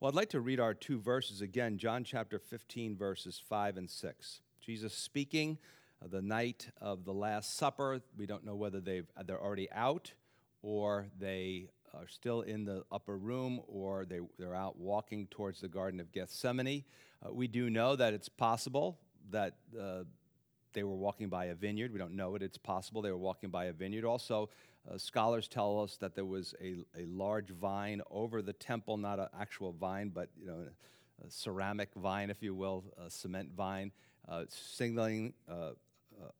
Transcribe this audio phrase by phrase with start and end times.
[0.00, 3.90] Well, I'd like to read our two verses again John chapter 15, verses 5 and
[3.90, 4.40] 6.
[4.60, 5.58] Jesus speaking
[6.00, 8.00] the night of the Last Supper.
[8.16, 10.12] We don't know whether they've, they're already out
[10.62, 15.68] or they are still in the upper room or they, they're out walking towards the
[15.68, 16.84] Garden of Gethsemane.
[17.20, 19.00] Uh, we do know that it's possible
[19.32, 20.04] that uh,
[20.74, 21.92] they were walking by a vineyard.
[21.92, 22.42] We don't know it.
[22.42, 24.04] It's possible they were walking by a vineyard.
[24.04, 24.48] Also,
[24.90, 29.18] uh, scholars tell us that there was a, a large vine over the temple, not
[29.18, 30.66] an actual vine, but you know,
[31.26, 33.92] a ceramic vine, if you will, a cement vine,
[34.28, 35.70] uh, signaling uh,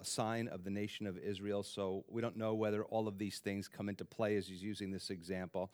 [0.01, 1.63] a sign of the nation of Israel.
[1.63, 4.91] So we don't know whether all of these things come into play as he's using
[4.91, 5.71] this example.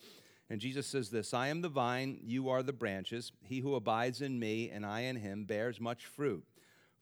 [0.51, 3.33] And Jesus says this I am the vine, you are the branches.
[3.43, 6.45] He who abides in me and I in him bears much fruit.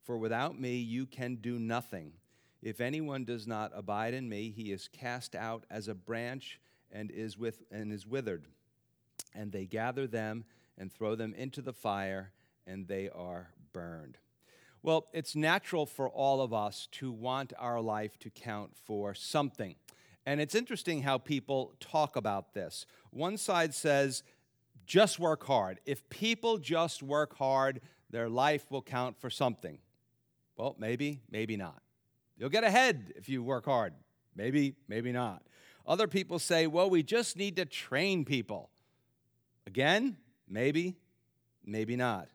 [0.04, 2.12] For without me you can do nothing.
[2.62, 6.60] If anyone does not abide in me, he is cast out as a branch
[6.92, 8.46] and is with and is withered.
[9.34, 10.44] And they gather them
[10.78, 12.32] and throw them into the fire,
[12.66, 14.18] and they are burned.
[14.82, 19.74] Well, it's natural for all of us to want our life to count for something.
[20.24, 22.86] And it's interesting how people talk about this.
[23.10, 24.22] One side says,
[24.86, 25.80] just work hard.
[25.86, 29.78] If people just work hard, their life will count for something.
[30.56, 31.80] Well, maybe, maybe not.
[32.42, 33.94] You'll get ahead if you work hard.
[34.34, 35.44] Maybe, maybe not.
[35.86, 38.68] Other people say, well, we just need to train people.
[39.64, 40.16] Again,
[40.48, 40.96] maybe,
[41.64, 42.26] maybe not.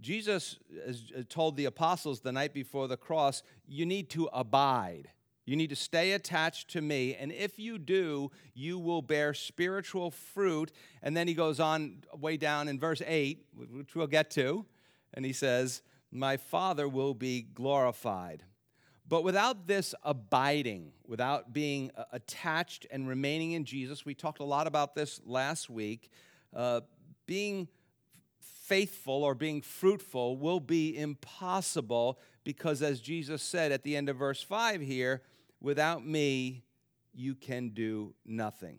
[0.00, 5.10] Jesus uh, told the apostles the night before the cross, you need to abide.
[5.46, 7.14] You need to stay attached to me.
[7.14, 10.72] And if you do, you will bear spiritual fruit.
[11.04, 14.66] And then he goes on way down in verse 8, which we'll get to.
[15.14, 18.42] And he says, My Father will be glorified.
[19.10, 24.44] But without this abiding, without being uh, attached and remaining in Jesus, we talked a
[24.44, 26.10] lot about this last week,
[26.54, 26.82] uh,
[27.26, 27.66] being
[28.38, 34.16] faithful or being fruitful will be impossible because, as Jesus said at the end of
[34.16, 35.22] verse 5 here,
[35.60, 36.62] without me,
[37.12, 38.78] you can do nothing.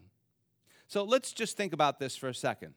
[0.87, 2.73] So let's just think about this for a second.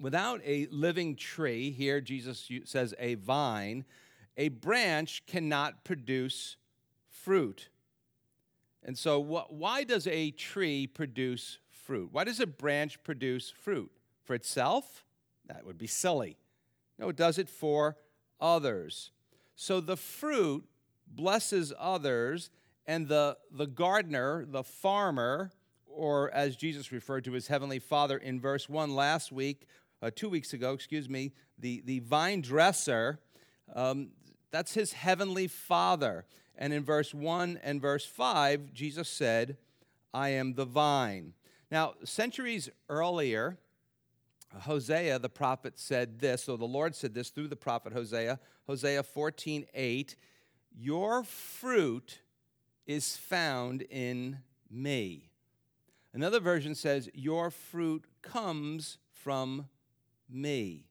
[0.00, 3.84] Without a living tree, here Jesus says a vine,
[4.36, 6.56] a branch cannot produce
[7.08, 7.68] fruit.
[8.82, 12.10] And so, why does a tree produce fruit?
[12.12, 13.90] Why does a branch produce fruit?
[14.24, 15.04] For itself?
[15.46, 16.36] That would be silly.
[16.98, 17.96] No, it does it for
[18.40, 19.10] others.
[19.54, 20.64] So the fruit
[21.06, 22.50] blesses others,
[22.86, 25.50] and the, the gardener, the farmer,
[25.86, 29.66] or as Jesus referred to his heavenly father in verse 1 last week,
[30.02, 33.18] uh, two weeks ago, excuse me, the, the vine dresser,
[33.74, 34.08] um,
[34.56, 36.24] that's his heavenly father.
[36.56, 39.58] And in verse 1 and verse 5, Jesus said,
[40.14, 41.34] I am the vine.
[41.70, 43.58] Now, centuries earlier,
[44.60, 49.02] Hosea, the prophet, said this, or the Lord said this through the prophet Hosea, Hosea
[49.02, 50.16] 14, 8,
[50.74, 52.20] Your fruit
[52.86, 54.38] is found in
[54.70, 55.28] me.
[56.14, 59.68] Another version says, Your fruit comes from
[60.30, 60.86] me.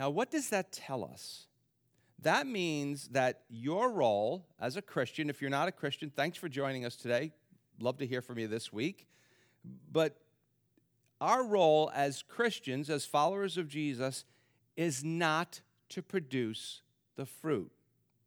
[0.00, 1.46] Now, what does that tell us?
[2.22, 6.48] That means that your role as a Christian, if you're not a Christian, thanks for
[6.48, 7.32] joining us today.
[7.80, 9.06] Love to hear from you this week.
[9.90, 10.16] But
[11.20, 14.24] our role as Christians, as followers of Jesus,
[14.76, 16.82] is not to produce
[17.16, 17.70] the fruit.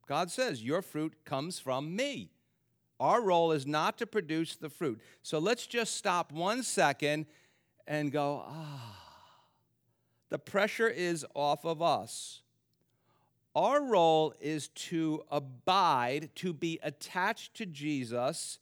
[0.07, 2.31] God says, Your fruit comes from me.
[3.00, 5.01] Our role is not to produce the fruit.
[5.22, 7.25] So let's just stop one second
[7.88, 8.95] and go, ah,
[10.29, 12.41] the pressure is off of us.
[13.55, 18.59] Our role is to abide, to be attached to Jesus,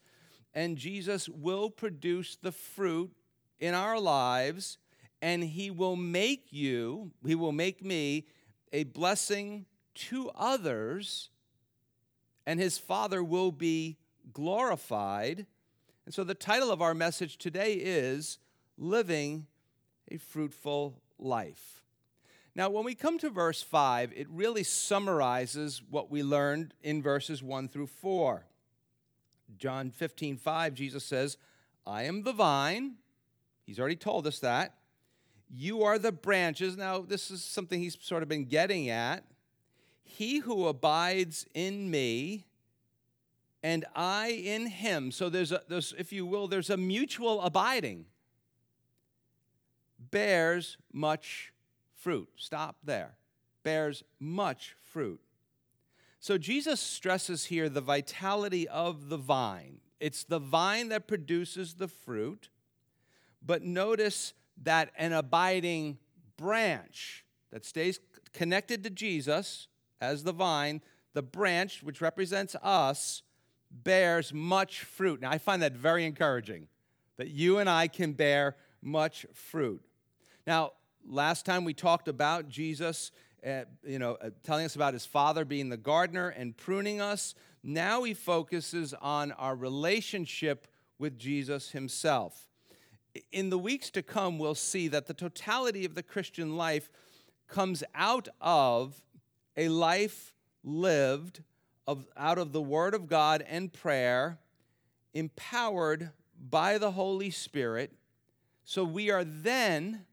[0.54, 3.12] and Jesus will produce the fruit
[3.60, 4.78] in our lives,
[5.20, 8.28] and He will make you, He will make me
[8.72, 9.66] a blessing
[9.96, 11.32] to others,
[12.46, 13.98] and His Father will be
[14.32, 15.48] glorified.
[16.06, 18.38] And so the title of our message today is
[18.78, 19.48] Living
[20.12, 21.83] a Fruitful Life.
[22.56, 27.42] Now, when we come to verse 5, it really summarizes what we learned in verses
[27.42, 28.46] 1 through 4.
[29.58, 31.38] John 15, 5, Jesus says,
[31.86, 32.96] I am the vine,
[33.66, 34.76] He's already told us that.
[35.50, 36.78] You are the branches.
[36.78, 39.24] Now, this is something he's sort of been getting at.
[40.04, 42.46] He who abides in me
[43.62, 45.12] and I in him.
[45.12, 48.06] So there's a there's, if you will, there's a mutual abiding.
[50.12, 51.53] Bears much
[52.04, 52.28] fruit.
[52.36, 53.16] Stop there.
[53.64, 55.22] Bears much fruit.
[56.20, 59.80] So Jesus stresses here the vitality of the vine.
[60.00, 62.50] It's the vine that produces the fruit.
[63.46, 64.34] But notice
[64.64, 65.98] that an abiding
[66.38, 68.00] branch that stays
[68.34, 69.68] connected to Jesus
[70.02, 70.82] as the vine,
[71.14, 73.22] the branch, which represents us,
[73.72, 75.22] bears much fruit.
[75.22, 76.68] Now, I find that very encouraging
[77.18, 79.82] that you and I can bear much fruit.
[80.46, 80.74] Now,
[81.06, 83.12] last time we talked about Jesus,
[83.46, 87.36] uh, you know, uh, telling us about his father being the gardener and pruning us.
[87.64, 90.68] Now he focuses on our relationship
[90.98, 92.48] with Jesus himself.
[93.32, 96.90] In the weeks to come, we'll see that the totality of the Christian life
[97.48, 99.02] comes out of
[99.56, 100.34] a life
[100.64, 101.44] lived
[101.86, 104.40] of, out of the Word of God and prayer,
[105.14, 106.12] empowered
[106.50, 107.92] by the Holy Spirit.
[108.64, 110.06] So we are then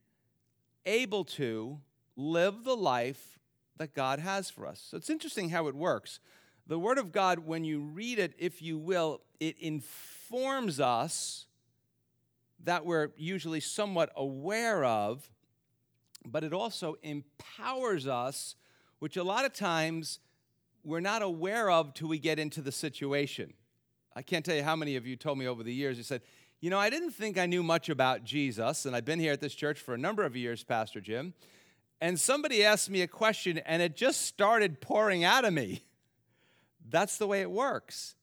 [0.87, 1.81] able to
[2.17, 3.39] live the life
[3.77, 4.85] that God has for us.
[4.91, 6.21] So it's interesting how it works.
[6.67, 11.47] The Word of God, when you read it, if you will, it informs us
[12.65, 15.31] that we're usually somewhat aware of,
[16.27, 18.55] but it also empowers us,
[18.99, 20.21] which a lot of times
[20.85, 23.55] we're not aware of till we get into the situation.
[24.15, 26.21] I can't tell you how many of you told me over the years, you said,
[26.61, 29.41] you know, I didn't think I knew much about Jesus, and I've been here at
[29.41, 31.33] this church for a number of years, Pastor Jim.
[32.03, 35.83] And somebody asked me a question, and it just started pouring out of me.
[36.87, 38.15] That's the way it works.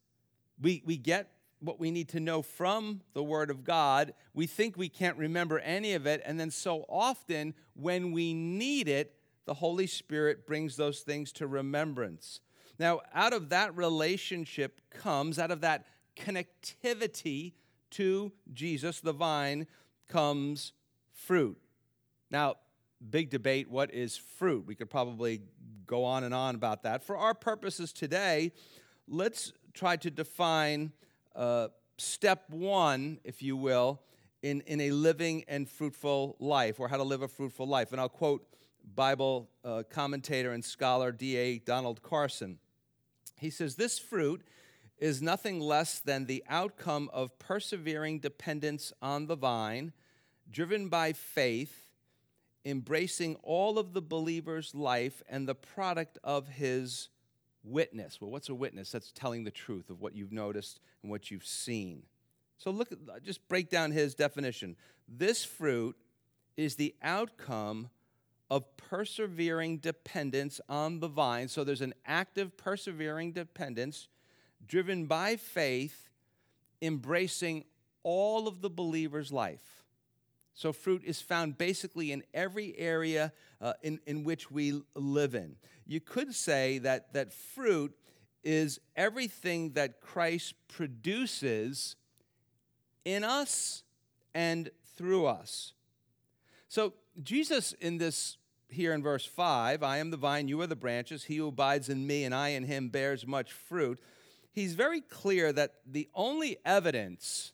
[0.61, 1.31] We, we get
[1.61, 4.13] what we need to know from the Word of God.
[4.35, 8.87] We think we can't remember any of it, and then so often, when we need
[8.87, 12.39] it, the Holy Spirit brings those things to remembrance.
[12.77, 15.85] Now, out of that relationship comes, out of that
[16.15, 17.53] connectivity
[17.91, 19.67] to Jesus, the vine,
[20.07, 20.73] comes
[21.13, 21.57] fruit.
[22.29, 22.55] Now,
[23.09, 24.65] big debate what is fruit?
[24.65, 25.41] We could probably
[25.85, 27.03] go on and on about that.
[27.03, 28.51] For our purposes today,
[29.07, 30.91] let's try to define
[31.35, 34.01] uh, step one, if you will,
[34.41, 37.91] in, in a living and fruitful life, or how to live a fruitful life.
[37.91, 38.45] And I'll quote
[38.95, 41.59] Bible uh, commentator and scholar D.A.
[41.59, 42.59] Donald Carson.
[43.39, 44.43] He says, This fruit
[44.97, 49.93] is nothing less than the outcome of persevering dependence on the vine,
[50.49, 51.91] driven by faith,
[52.65, 57.09] embracing all of the believer's life and the product of his
[57.63, 58.19] witness.
[58.19, 58.91] Well, what's a witness?
[58.91, 62.03] That's telling the truth of what you've noticed and what you've seen.
[62.57, 64.75] So look at just break down his definition.
[65.07, 65.95] This fruit
[66.55, 67.89] is the outcome
[68.49, 71.47] of persevering dependence on the vine.
[71.47, 74.07] So there's an active persevering dependence
[74.65, 76.09] driven by faith,
[76.81, 77.65] embracing
[78.03, 79.83] all of the believer's life.
[80.53, 83.31] So, fruit is found basically in every area
[83.61, 85.55] uh, in, in which we live in.
[85.85, 87.95] You could say that, that fruit
[88.43, 91.95] is everything that Christ produces
[93.05, 93.83] in us
[94.33, 95.73] and through us.
[96.67, 98.37] So, Jesus, in this
[98.69, 101.25] here in verse 5, I am the vine, you are the branches.
[101.25, 103.99] He who abides in me and I in him bears much fruit
[104.57, 107.53] he's very clear that the only evidence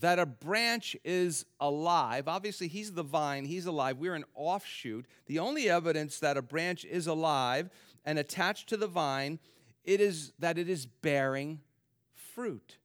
[0.00, 5.04] that a branch is alive, obviously, he's the vine, he's alive, we're an offshoot.
[5.26, 7.68] The only evidence that a branch is alive
[8.06, 9.38] and attached to the vine,
[9.84, 11.60] it is that it is bearing
[12.14, 12.78] fruit.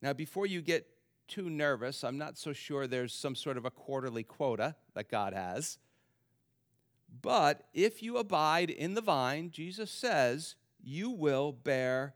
[0.00, 0.86] Now, before you get
[1.28, 5.34] too nervous, I'm not so sure there's some sort of a quarterly quota that God
[5.34, 5.76] has.
[7.20, 10.54] But if you abide in the vine, Jesus says,
[10.86, 12.14] you will bear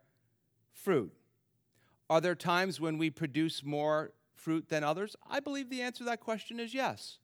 [0.73, 1.13] fruit.
[2.09, 5.17] Are there times when we produce more fruit than others?
[5.29, 7.19] I believe the answer to that question is yes.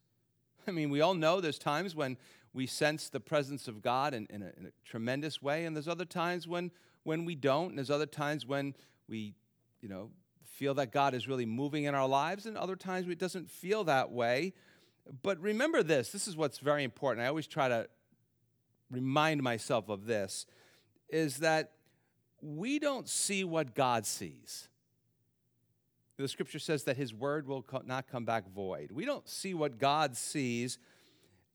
[0.66, 2.18] I mean, we all know there's times when
[2.52, 5.86] we sense the presence of God in, in, a, in, a, tremendous way, and there's
[5.86, 6.72] other times when,
[7.04, 8.74] when we don't, and there's other times when
[9.08, 9.34] we,
[9.80, 10.10] you know,
[10.42, 13.84] feel that God is really moving in our lives, and other times it doesn't feel
[13.84, 14.52] that way.
[15.22, 17.24] But remember this this is what's very important.
[17.24, 17.86] I always try to
[18.90, 20.46] remind myself of this
[21.08, 21.72] is that
[22.40, 24.68] we don't see what God sees.
[26.16, 28.90] The scripture says that his word will not come back void.
[28.90, 30.78] We don't see what God sees,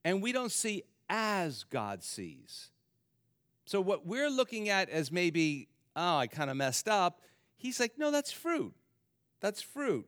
[0.04, 2.70] and we don't see as God sees.
[3.66, 7.22] So, what we're looking at as maybe, oh, I kind of messed up,
[7.58, 8.74] he's like, no, that's fruit.
[9.40, 10.08] That's fruit.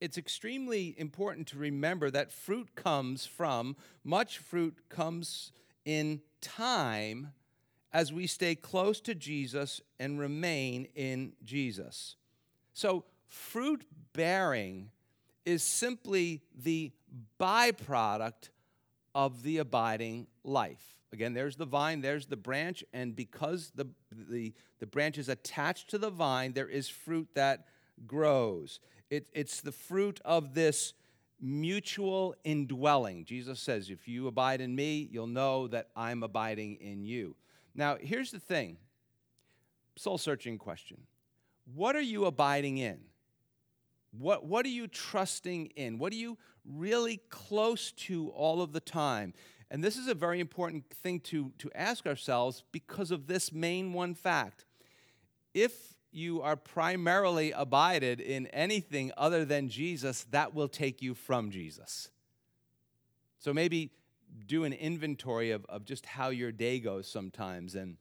[0.00, 5.52] It's extremely important to remember that fruit comes from, much fruit comes
[5.84, 7.32] in time
[7.96, 12.16] as we stay close to Jesus and remain in Jesus.
[12.74, 14.90] So, fruit bearing
[15.46, 16.92] is simply the
[17.40, 18.50] byproduct
[19.14, 20.98] of the abiding life.
[21.10, 25.88] Again, there's the vine, there's the branch, and because the, the, the branch is attached
[25.88, 27.64] to the vine, there is fruit that
[28.06, 28.78] grows.
[29.08, 30.92] It, it's the fruit of this
[31.40, 33.24] mutual indwelling.
[33.24, 37.34] Jesus says, If you abide in me, you'll know that I'm abiding in you.
[37.76, 38.78] Now, here's the thing
[39.96, 40.98] soul searching question
[41.74, 42.98] What are you abiding in?
[44.18, 45.98] What, what are you trusting in?
[45.98, 49.34] What are you really close to all of the time?
[49.70, 53.92] And this is a very important thing to, to ask ourselves because of this main
[53.92, 54.64] one fact.
[55.52, 61.50] If you are primarily abided in anything other than Jesus, that will take you from
[61.50, 62.08] Jesus.
[63.38, 63.90] So maybe
[64.46, 67.74] do an inventory of, of just how your day goes sometimes.
[67.74, 67.96] And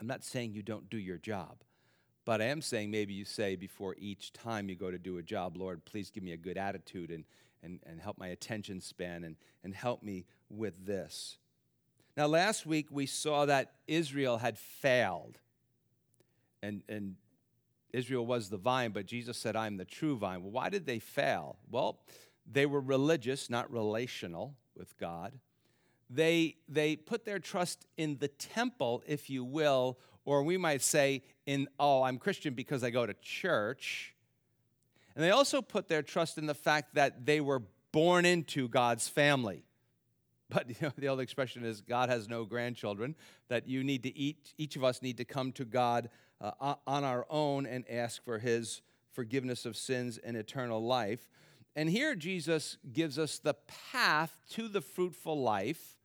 [0.00, 1.62] I'm not saying you don't do your job,
[2.24, 5.22] but I am saying maybe you say before each time you go to do a
[5.22, 7.24] job, Lord, please give me a good attitude and,
[7.62, 11.38] and, and help my attention span and, and help me with this.
[12.16, 15.38] Now, last week we saw that Israel had failed.
[16.62, 17.16] And, and
[17.92, 20.42] Israel was the vine, but Jesus said, I'm the true vine.
[20.42, 21.56] Well, why did they fail?
[21.70, 22.00] Well,
[22.50, 25.32] they were religious, not relational with God.
[26.08, 31.22] They, they put their trust in the temple, if you will, or we might say,
[31.46, 34.14] in, oh, I'm Christian because I go to church.
[35.14, 39.08] And they also put their trust in the fact that they were born into God's
[39.08, 39.64] family.
[40.48, 43.14] But you know, the old expression is God has no grandchildren,
[43.48, 47.04] that you need to eat, each of us need to come to God uh, on
[47.04, 51.28] our own and ask for his forgiveness of sins and eternal life.
[51.76, 53.54] And here Jesus gives us the
[53.92, 55.98] path to the fruitful life.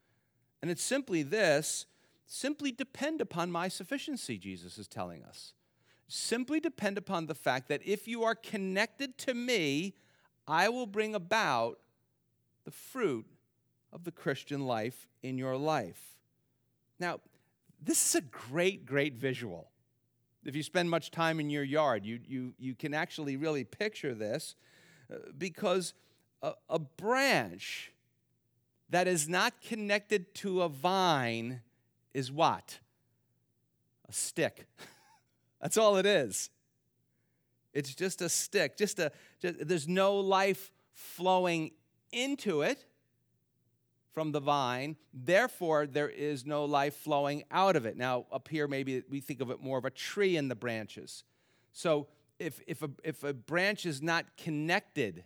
[0.62, 1.86] And it's simply this
[2.28, 5.54] simply depend upon my sufficiency, Jesus is telling us.
[6.08, 9.96] Simply depend upon the fact that if you are connected to me,
[10.48, 11.80] I will bring about
[12.66, 13.25] the fruit
[13.94, 16.18] of the Christian life in your life.
[17.00, 17.20] Now,
[17.82, 19.72] this is a great, great visual.
[20.46, 24.13] If you spend much time in your yard, you, you, you can actually really picture
[24.13, 24.56] this
[25.38, 25.94] because
[26.41, 27.91] a, a branch
[28.89, 31.62] that is not connected to a vine
[32.13, 32.80] is what?
[34.10, 34.68] A stick.
[35.62, 36.50] That's all it is.
[37.74, 38.77] It's just a stick.
[38.77, 41.72] Just a just, there's no life flowing
[42.12, 42.86] into it
[44.13, 44.98] from the vine.
[45.13, 47.96] Therefore, there is no life flowing out of it.
[47.96, 51.24] Now, up here, maybe we think of it more of a tree in the branches.
[51.72, 52.08] So,
[52.41, 55.24] if, if, a, if a branch is not connected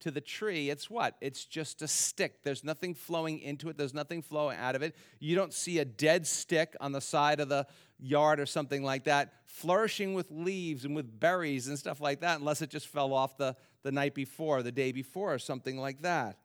[0.00, 1.16] to the tree, it's what?
[1.20, 2.42] It's just a stick.
[2.42, 4.94] There's nothing flowing into it, there's nothing flowing out of it.
[5.20, 7.66] You don't see a dead stick on the side of the
[7.98, 12.40] yard or something like that, flourishing with leaves and with berries and stuff like that,
[12.40, 16.02] unless it just fell off the, the night before, the day before, or something like
[16.02, 16.36] that.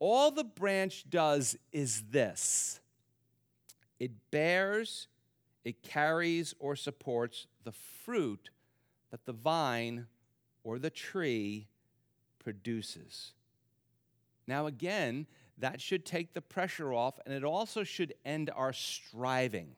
[0.00, 2.80] All the branch does is this
[4.00, 5.08] it bears,
[5.64, 8.50] it carries, or supports the fruit
[9.10, 10.06] that the vine
[10.64, 11.68] or the tree
[12.38, 13.32] produces.
[14.46, 15.26] Now, again,
[15.58, 19.76] that should take the pressure off, and it also should end our striving.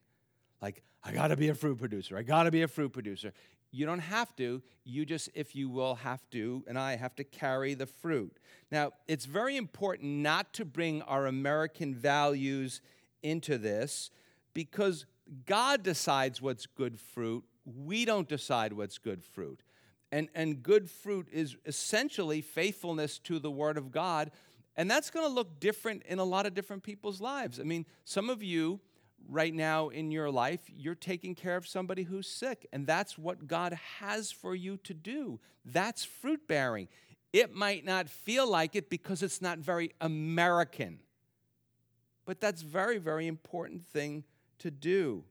[0.61, 3.33] Like, I gotta be a fruit producer, I gotta be a fruit producer.
[3.73, 4.63] You don't have to.
[4.85, 8.37] You just, if you will, have to, and I have to carry the fruit.
[8.73, 12.81] Now, it's very important not to bring our American values
[13.23, 14.11] into this
[14.55, 15.07] because
[15.47, 17.45] God decides what's good fruit.
[17.77, 19.62] We don't decide what's good fruit.
[20.12, 24.31] And, and good fruit is essentially faithfulness to the Word of God.
[24.77, 27.61] And that's going to look different in a lot of different people's lives.
[27.61, 28.81] I mean, some of you
[29.29, 33.47] right now in your life, you're taking care of somebody who's sick, and that's what
[33.47, 35.39] God has for you to do.
[35.65, 36.89] That's fruit bearing.
[37.33, 41.00] It might not feel like it because it's not very American,
[42.25, 44.25] but that's very, very important thing
[44.59, 45.25] to do.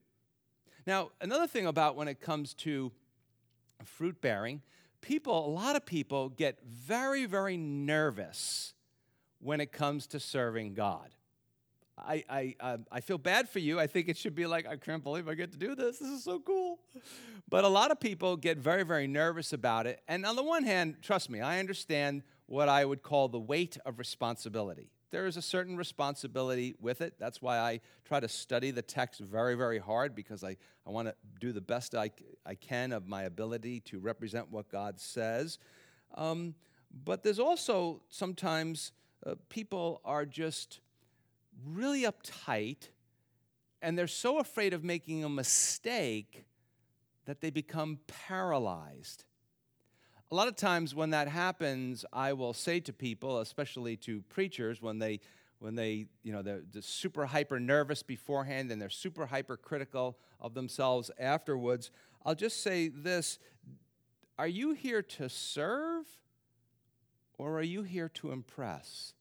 [0.89, 2.91] Now, another thing about when it comes to
[3.85, 4.63] fruit bearing,
[5.01, 8.73] people, a lot of people get very, very nervous
[9.37, 11.09] when it comes to serving God.
[11.95, 13.79] I, I, I feel bad for you.
[13.79, 15.99] I think it should be like, I can't believe I get to do this.
[15.99, 16.79] This is so cool.
[17.47, 20.01] But a lot of people get very, very nervous about it.
[20.07, 23.77] And on the one hand, trust me, I understand what I would call the weight
[23.85, 24.89] of responsibility.
[25.11, 27.15] There is a certain responsibility with it.
[27.19, 31.07] That's why I try to study the text very, very hard because I, I want
[31.07, 32.11] to do the best I,
[32.45, 35.57] I can of my ability to represent what God says.
[36.15, 36.53] Um,
[37.03, 38.91] but there's also sometimes
[39.25, 40.79] uh, people are just
[41.65, 42.89] really uptight
[43.81, 46.45] and they're so afraid of making a mistake
[47.25, 49.23] that they become paralyzed.
[50.31, 54.81] A lot of times when that happens, I will say to people, especially to preachers,
[54.81, 55.21] when they
[55.59, 60.17] when they, you know, they're, they're super hyper nervous beforehand and they're super hyper critical
[60.39, 61.91] of themselves afterwards,
[62.25, 63.39] I'll just say this
[64.37, 66.05] Are you here to serve
[67.37, 69.13] Or are you here to impress?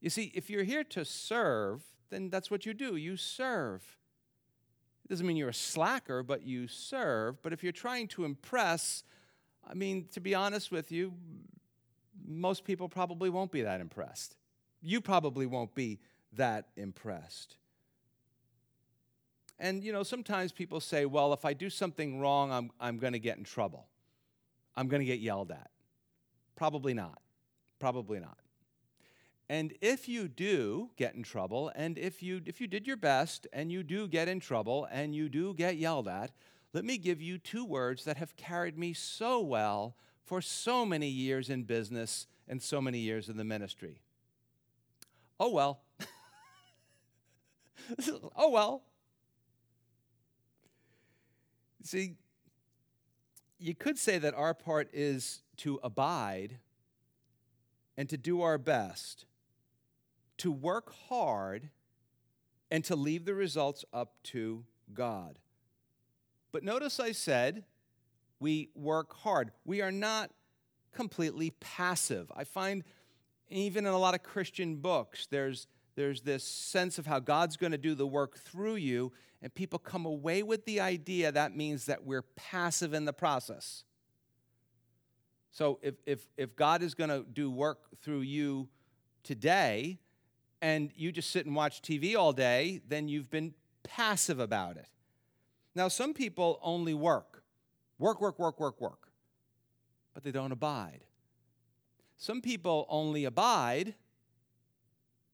[0.00, 2.96] You see, if you're here to serve, then that's what you do.
[2.96, 3.96] You serve.
[5.04, 7.42] It doesn't mean you're a slacker, but you serve.
[7.42, 9.02] But if you're trying to impress,
[9.68, 11.12] I mean, to be honest with you,
[12.26, 14.36] most people probably won't be that impressed.
[14.82, 16.00] You probably won't be
[16.34, 17.56] that impressed.
[19.58, 23.12] And, you know, sometimes people say, well, if I do something wrong, I'm, I'm going
[23.12, 23.86] to get in trouble.
[24.76, 25.70] I'm going to get yelled at.
[26.56, 27.20] Probably not.
[27.78, 28.38] Probably not.
[29.48, 33.46] And if you do get in trouble, and if you, if you did your best
[33.52, 36.32] and you do get in trouble and you do get yelled at,
[36.74, 41.08] let me give you two words that have carried me so well for so many
[41.08, 44.00] years in business and so many years in the ministry.
[45.40, 45.80] Oh well.
[48.36, 48.82] oh well.
[51.82, 52.16] See,
[53.58, 56.58] you could say that our part is to abide
[57.96, 59.26] and to do our best
[60.38, 61.70] to work hard
[62.70, 65.38] and to leave the results up to God.
[66.54, 67.64] But notice I said
[68.38, 69.50] we work hard.
[69.64, 70.30] We are not
[70.92, 72.30] completely passive.
[72.32, 72.84] I find
[73.48, 77.72] even in a lot of Christian books, there's, there's this sense of how God's going
[77.72, 79.10] to do the work through you,
[79.42, 83.82] and people come away with the idea that means that we're passive in the process.
[85.50, 88.68] So if, if, if God is going to do work through you
[89.24, 89.98] today,
[90.62, 94.86] and you just sit and watch TV all day, then you've been passive about it.
[95.74, 97.42] Now, some people only work
[97.98, 99.08] work, work, work, work, work,
[100.12, 101.04] but they don't abide.
[102.16, 103.94] Some people only abide,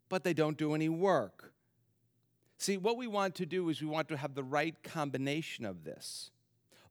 [0.08, 1.52] but they don't do any work.
[2.58, 5.84] See, what we want to do is we want to have the right combination of
[5.84, 6.30] this.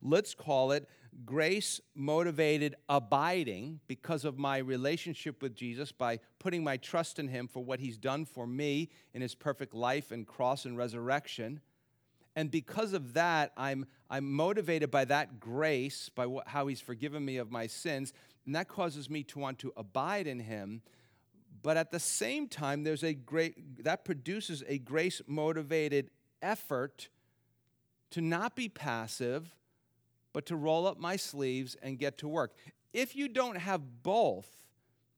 [0.02, 0.88] Let's call it
[1.24, 7.46] grace motivated abiding because of my relationship with Jesus by putting my trust in Him
[7.46, 11.60] for what He's done for me in His perfect life and cross and resurrection.
[12.36, 17.24] And because of that, I'm, I'm motivated by that grace, by what, how He's forgiven
[17.24, 18.12] me of my sins,
[18.46, 20.82] and that causes me to want to abide in Him.
[21.62, 27.08] But at the same time, there's a great, that produces a grace motivated effort
[28.10, 29.54] to not be passive
[30.32, 32.54] but to roll up my sleeves and get to work.
[32.92, 34.48] If you don't have both,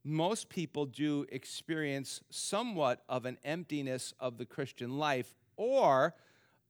[0.05, 6.15] most people do experience somewhat of an emptiness of the Christian life, or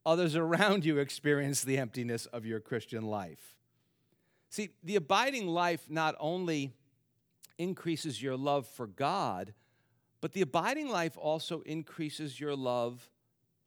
[0.05, 3.57] others around you experience the emptiness of your Christian life.
[4.51, 6.73] See, the abiding life not only
[7.59, 9.55] increases your love for God,
[10.21, 13.11] but the abiding life also increases your love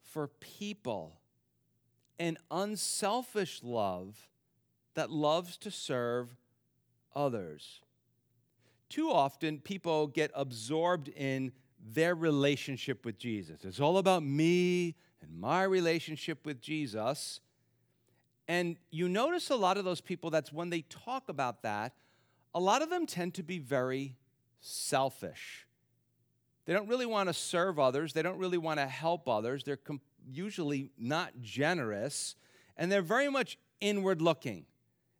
[0.02, 1.20] for people.
[2.18, 4.28] An unselfish love
[4.94, 6.34] that loves to serve
[7.14, 7.80] others.
[8.88, 11.52] Too often, people get absorbed in
[11.92, 13.64] their relationship with Jesus.
[13.64, 17.40] It's all about me and my relationship with Jesus.
[18.48, 21.94] And you notice a lot of those people, that's when they talk about that,
[22.54, 24.16] a lot of them tend to be very
[24.60, 25.66] selfish.
[26.64, 29.76] They don't really want to serve others, they don't really want to help others, they're
[29.76, 32.34] com- usually not generous,
[32.76, 34.66] and they're very much inward looking.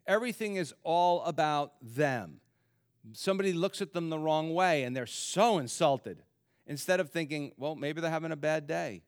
[0.06, 2.40] Everything is all about them.
[3.12, 6.22] Somebody looks at them the wrong way and they're so insulted.
[6.66, 9.02] Instead of thinking, well, maybe they're having a bad day.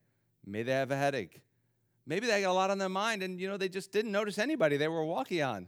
[0.51, 1.41] Maybe they have a headache.
[2.07, 4.39] Maybe they got a lot on their mind and, you know, they just didn't notice
[4.39, 5.67] anybody they were walking on.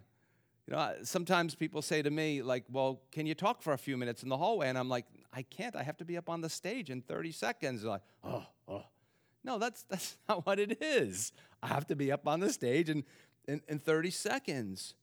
[0.66, 3.96] You know, sometimes people say to me, like, well, can you talk for a few
[3.96, 4.68] minutes in the hallway?
[4.68, 5.76] And I'm like, I can't.
[5.76, 7.82] I have to be up on the stage in 30 seconds.
[7.82, 8.84] They're like, oh, oh.
[9.44, 11.32] No, that's, that's not what it is.
[11.62, 13.04] I have to be up on the stage in,
[13.46, 14.94] in, in 30 seconds.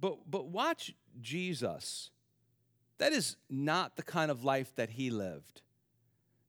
[0.00, 2.10] But, but watch Jesus.
[2.98, 5.62] That is not the kind of life that he lived.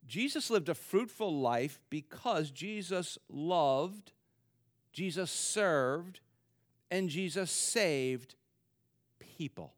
[0.08, 4.14] Jesus lived a fruitful life because Jesus loved,
[4.94, 6.22] Jesus served,
[6.90, 8.36] and Jesus saved
[9.20, 9.74] people.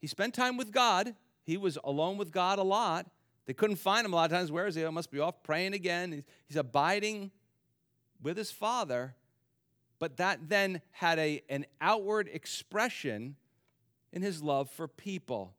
[0.00, 1.14] He spent time with God.
[1.42, 3.06] He was alone with God a lot.
[3.46, 4.52] They couldn't find him a lot of times.
[4.52, 4.84] Where is he?
[4.84, 6.24] Must be off praying again.
[6.46, 7.30] He's abiding
[8.22, 9.14] with his Father
[10.04, 13.36] but that then had a, an outward expression
[14.12, 15.54] in his love for people.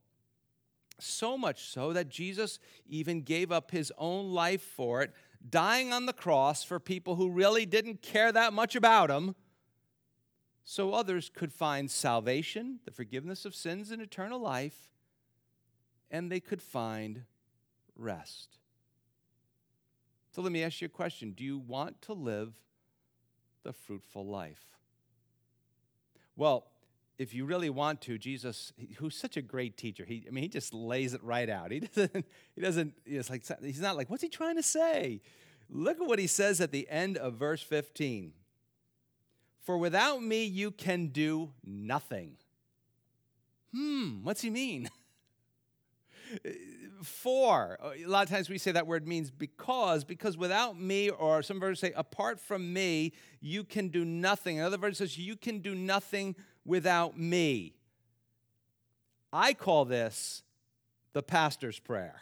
[0.99, 5.13] So much so that Jesus even gave up his own life for it,
[5.47, 9.35] dying on the cross for people who really didn't care that much about him,
[10.63, 14.89] so others could find salvation, the forgiveness of sins, and eternal life,
[16.09, 17.23] and they could find
[17.95, 18.57] rest.
[20.31, 22.53] So let me ask you a question Do you want to live
[23.63, 24.63] the fruitful life?
[26.35, 26.67] Well,
[27.17, 30.49] if you really want to, Jesus, who's such a great teacher, he, I mean, he
[30.49, 31.71] just lays it right out.
[31.71, 32.25] He doesn't,
[32.55, 35.21] he doesn't, it's like, he's not like, what's he trying to say?
[35.69, 38.33] Look at what he says at the end of verse 15.
[39.61, 42.37] For without me, you can do nothing.
[43.73, 44.89] Hmm, what's he mean?
[47.03, 51.43] For, a lot of times we say that word means because, because without me, or
[51.43, 54.59] some versions say, apart from me, you can do nothing.
[54.59, 57.73] Another verse says, you can do nothing without me.
[59.31, 60.43] I call this
[61.13, 62.21] the pastor's prayer,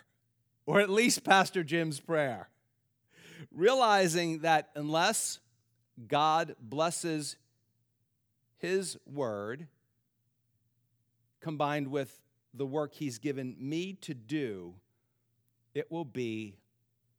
[0.66, 2.50] or at least Pastor Jim's prayer.
[3.52, 5.40] Realizing that unless
[6.08, 7.38] God blesses
[8.58, 9.68] his word,
[11.40, 12.22] combined with
[12.54, 14.76] the work he's given me to do,
[15.74, 16.56] it will be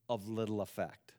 [0.08, 1.13] of little effect.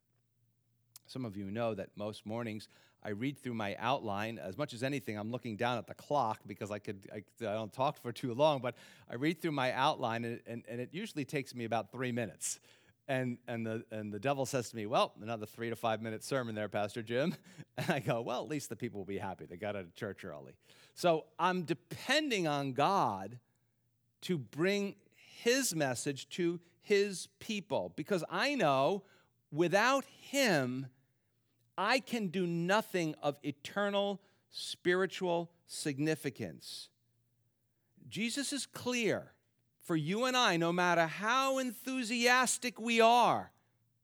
[1.08, 2.68] Some of you know that most mornings
[3.04, 4.40] I read through my outline.
[4.40, 7.54] As much as anything, I'm looking down at the clock because I could I, I
[7.54, 8.76] don't talk for too long, but
[9.10, 12.60] I read through my outline and, and, and it usually takes me about three minutes.
[13.08, 16.24] And, and, the, and the devil says to me, Well, another three to five minute
[16.24, 17.36] sermon there, Pastor Jim.
[17.78, 19.46] And I go, Well, at least the people will be happy.
[19.46, 20.54] They got out of church early.
[20.94, 23.38] So I'm depending on God
[24.22, 24.96] to bring
[25.44, 29.04] his message to his people because I know
[29.52, 30.88] without him,
[31.78, 36.90] I can do nothing of eternal spiritual significance.
[38.08, 39.34] Jesus is clear
[39.82, 43.52] for you and I, no matter how enthusiastic we are.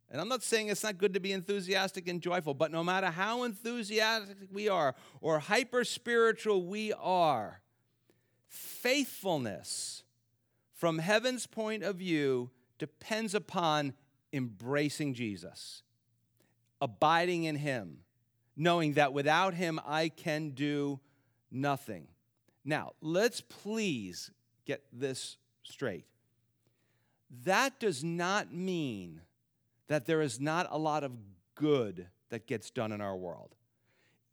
[0.10, 3.08] And I'm not saying it's not good to be enthusiastic and joyful, but no matter
[3.08, 7.62] how enthusiastic we are or hyper spiritual we are,
[8.48, 10.04] faithfulness
[10.74, 13.94] from heaven's point of view depends upon
[14.34, 15.84] embracing Jesus
[16.82, 18.00] abiding in Him,
[18.58, 21.00] knowing that without Him I can do
[21.52, 22.08] nothing.
[22.66, 24.32] Now, let's please
[24.66, 26.06] get this straight.
[27.46, 29.22] That does not mean
[29.88, 31.14] that there is not a lot of
[31.56, 33.56] good that gets done in our world.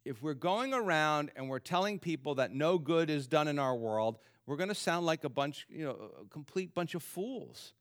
[0.05, 3.75] If we're going around and we're telling people that no good is done in our
[3.75, 7.73] world, we're going to sound like a bunch, you know, a complete bunch of fools.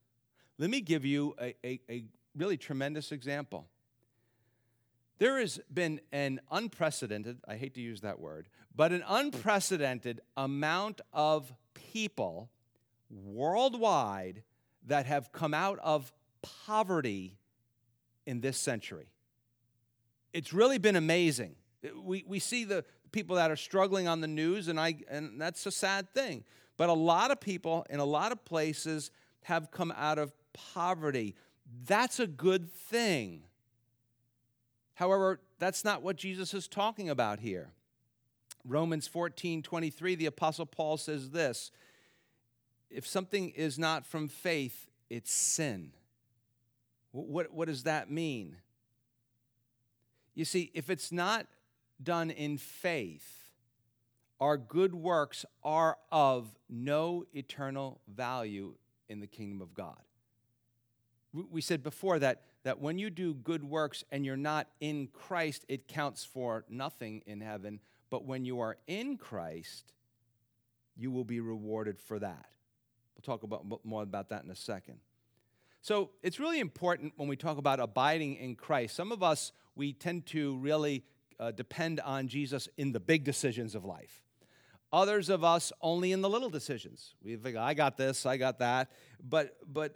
[0.58, 2.04] Let me give you a, a, a
[2.36, 3.68] really tremendous example.
[5.18, 11.00] There has been an unprecedented, I hate to use that word, but an unprecedented amount
[11.12, 12.50] of people
[13.10, 14.42] worldwide
[14.86, 17.36] that have come out of poverty
[18.26, 19.08] in this century.
[20.32, 21.56] It's really been amazing.
[22.00, 25.66] We, we see the people that are struggling on the news, and, I, and that's
[25.66, 26.44] a sad thing.
[26.76, 29.10] But a lot of people in a lot of places
[29.42, 31.34] have come out of poverty.
[31.86, 33.42] That's a good thing.
[34.98, 37.70] However, that's not what Jesus is talking about here.
[38.64, 41.70] Romans 14 23, the Apostle Paul says this
[42.90, 45.92] If something is not from faith, it's sin.
[47.12, 48.56] What, what does that mean?
[50.34, 51.46] You see, if it's not
[52.02, 53.50] done in faith,
[54.40, 58.74] our good works are of no eternal value
[59.08, 60.02] in the kingdom of God.
[61.32, 65.64] We said before that that when you do good works and you're not in Christ,
[65.70, 67.80] it counts for nothing in heaven.
[68.10, 69.94] But when you are in Christ,
[70.94, 72.44] you will be rewarded for that.
[73.14, 74.98] We'll talk about more about that in a second.
[75.80, 78.94] So it's really important when we talk about abiding in Christ.
[78.94, 81.04] Some of us, we tend to really
[81.40, 84.22] uh, depend on Jesus in the big decisions of life.
[84.92, 87.14] Others of us only in the little decisions.
[87.22, 88.90] We think, I got this, I got that.
[89.26, 89.94] But, but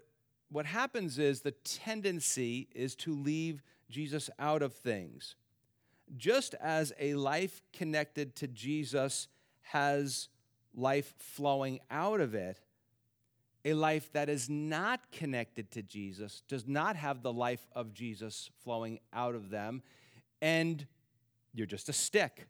[0.53, 5.35] what happens is the tendency is to leave Jesus out of things.
[6.17, 9.29] Just as a life connected to Jesus
[9.63, 10.29] has
[10.75, 12.61] life flowing out of it,
[13.65, 18.51] a life that is not connected to Jesus does not have the life of Jesus
[18.63, 19.83] flowing out of them,
[20.43, 20.87] and
[21.55, 22.47] you're just a stick.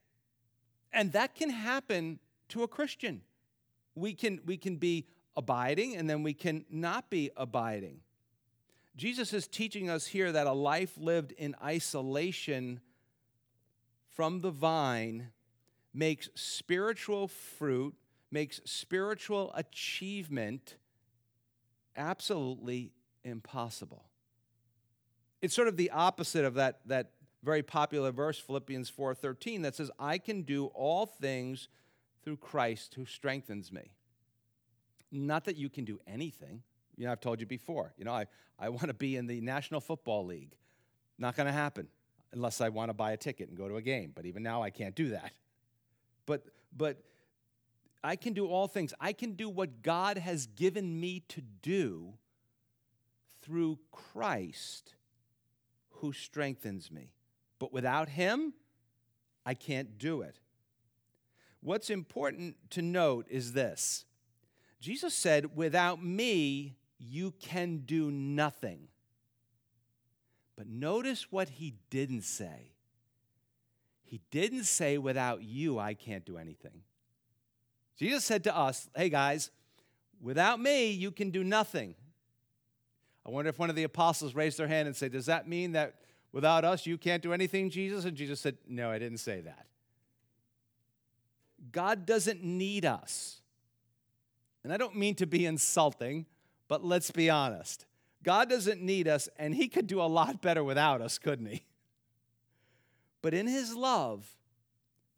[0.92, 3.20] And that can happen to a Christian.
[3.94, 8.00] We can, we can be abiding and then we can not be abiding.
[8.96, 12.80] Jesus is teaching us here that a life lived in isolation
[14.10, 15.28] from the vine
[15.94, 17.94] makes spiritual fruit,
[18.30, 20.76] makes spiritual achievement
[21.96, 22.92] absolutely
[23.24, 24.04] impossible.
[25.40, 29.90] It's sort of the opposite of that, that very popular verse, Philippians 4:13, that says,
[29.98, 31.68] I can do all things
[32.22, 33.90] through Christ who strengthens me.
[35.12, 36.62] Not that you can do anything.
[36.96, 38.26] You know, I've told you before, you know, I,
[38.58, 40.56] I want to be in the National Football League.
[41.18, 41.88] Not going to happen
[42.32, 44.12] unless I want to buy a ticket and go to a game.
[44.14, 45.32] But even now, I can't do that.
[46.24, 46.44] But,
[46.76, 47.02] but
[48.02, 48.94] I can do all things.
[49.00, 52.14] I can do what God has given me to do
[53.42, 54.94] through Christ
[55.90, 57.12] who strengthens me.
[57.58, 58.54] But without Him,
[59.44, 60.38] I can't do it.
[61.60, 64.04] What's important to note is this
[64.82, 68.88] Jesus said, Without me, you can do nothing.
[70.56, 72.72] But notice what He didn't say.
[74.02, 76.82] He didn't say, Without you, I can't do anything.
[77.96, 79.52] Jesus said to us, Hey guys,
[80.20, 81.94] without me, you can do nothing.
[83.24, 85.72] I wonder if one of the apostles raised their hand and said, Does that mean
[85.72, 85.94] that
[86.32, 88.04] without us you can't do anything, Jesus?
[88.04, 89.66] And Jesus said, No, I didn't say that.
[91.70, 93.41] God doesn't need us.
[94.64, 96.26] And I don't mean to be insulting,
[96.68, 97.86] but let's be honest.
[98.22, 101.64] God doesn't need us, and He could do a lot better without us, couldn't He?
[103.20, 104.36] But in His love,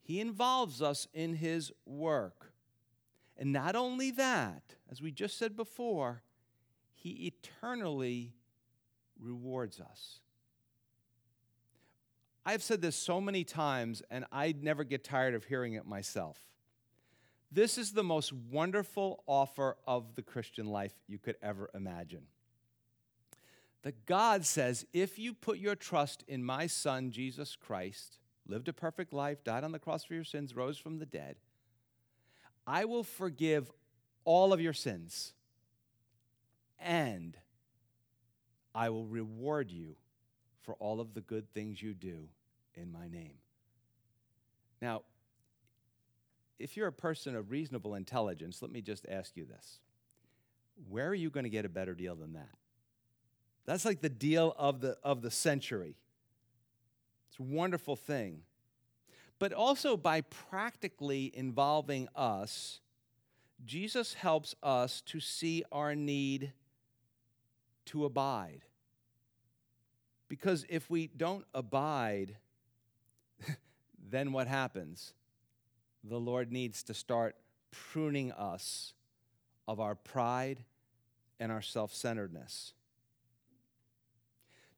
[0.00, 2.52] He involves us in His work.
[3.36, 6.22] And not only that, as we just said before,
[6.94, 8.34] He eternally
[9.20, 10.20] rewards us.
[12.46, 16.38] I've said this so many times, and I never get tired of hearing it myself.
[17.54, 22.24] This is the most wonderful offer of the Christian life you could ever imagine.
[23.82, 28.72] That God says, if you put your trust in my Son, Jesus Christ, lived a
[28.72, 31.36] perfect life, died on the cross for your sins, rose from the dead,
[32.66, 33.70] I will forgive
[34.24, 35.32] all of your sins
[36.80, 37.36] and
[38.74, 39.94] I will reward you
[40.62, 42.28] for all of the good things you do
[42.74, 43.34] in my name.
[44.82, 45.02] Now,
[46.58, 49.80] if you're a person of reasonable intelligence, let me just ask you this.
[50.88, 52.50] Where are you going to get a better deal than that?
[53.64, 55.96] That's like the deal of the, of the century.
[57.28, 58.42] It's a wonderful thing
[59.38, 62.80] but also by practically involving us,
[63.64, 66.52] Jesus helps us to see our need
[67.86, 68.62] to abide.
[70.28, 72.36] Because if we don't abide,
[74.10, 75.12] then what happens?
[76.06, 77.34] The Lord needs to start
[77.70, 78.92] pruning us
[79.66, 80.64] of our pride
[81.40, 82.74] and our self centeredness.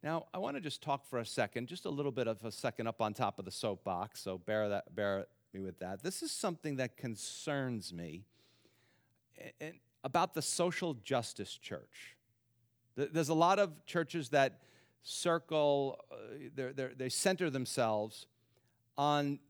[0.03, 2.53] Now, I want to just talk for a second, just a little bit of a
[2.53, 6.03] second up on top of the soapbox, so bear, that, bear me with that.
[6.03, 8.25] This is something that concerns me
[10.05, 12.17] about the social justice church.
[12.95, 14.61] There's a lot of churches that
[15.03, 18.27] circle, uh, they center themselves
[18.97, 19.41] on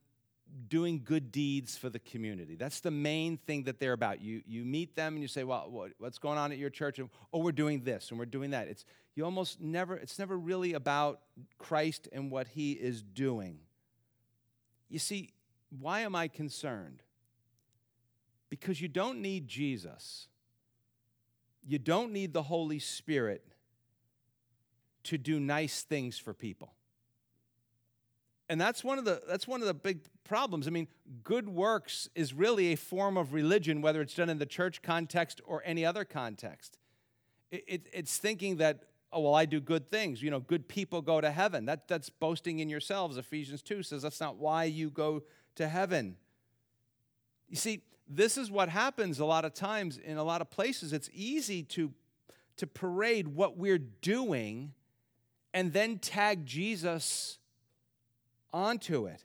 [0.68, 2.56] doing good deeds for the community.
[2.56, 4.20] That's the main thing that they're about.
[4.20, 6.98] You, you meet them and you say, well, what, what's going on at your church?
[6.98, 8.68] And, oh, we're doing this and we're doing that.
[8.68, 11.20] It's, you almost never, it's never really about
[11.58, 13.58] Christ and what he is doing.
[14.88, 15.30] You see,
[15.80, 17.02] why am I concerned?
[18.50, 20.28] Because you don't need Jesus.
[21.66, 23.44] You don't need the Holy Spirit
[25.04, 26.72] to do nice things for people
[28.48, 30.66] and that's one of the that's one of the big problems.
[30.66, 30.88] I mean
[31.24, 35.40] good works is really a form of religion whether it's done in the church context
[35.46, 36.78] or any other context.
[37.50, 40.22] It, it, it's thinking that oh well i do good things.
[40.22, 41.66] You know good people go to heaven.
[41.66, 43.16] That, that's boasting in yourselves.
[43.16, 45.22] Ephesians 2 says that's not why you go
[45.56, 46.16] to heaven.
[47.48, 50.92] You see this is what happens a lot of times in a lot of places.
[50.92, 51.92] It's easy to
[52.56, 54.72] to parade what we're doing
[55.52, 57.38] and then tag jesus
[58.52, 59.24] onto it.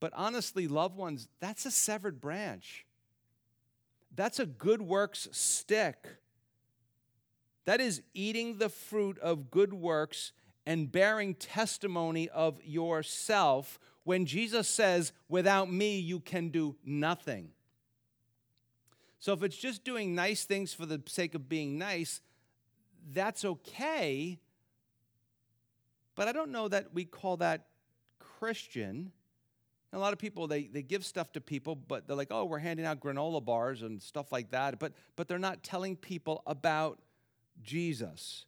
[0.00, 2.84] But honestly, loved ones, that's a severed branch.
[4.14, 5.96] That's a good works stick.
[7.64, 10.32] That is eating the fruit of good works
[10.66, 17.50] and bearing testimony of yourself when Jesus says, Without me, you can do nothing.
[19.20, 22.20] So if it's just doing nice things for the sake of being nice,
[23.12, 24.40] that's okay.
[26.14, 27.66] But I don't know that we call that
[28.18, 29.12] Christian.
[29.92, 32.58] A lot of people they, they give stuff to people, but they're like, oh, we're
[32.58, 34.78] handing out granola bars and stuff like that.
[34.78, 36.98] But but they're not telling people about
[37.62, 38.46] Jesus.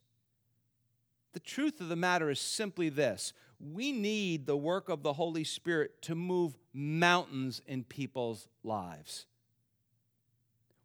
[1.33, 5.43] The truth of the matter is simply this we need the work of the Holy
[5.43, 9.25] Spirit to move mountains in people's lives.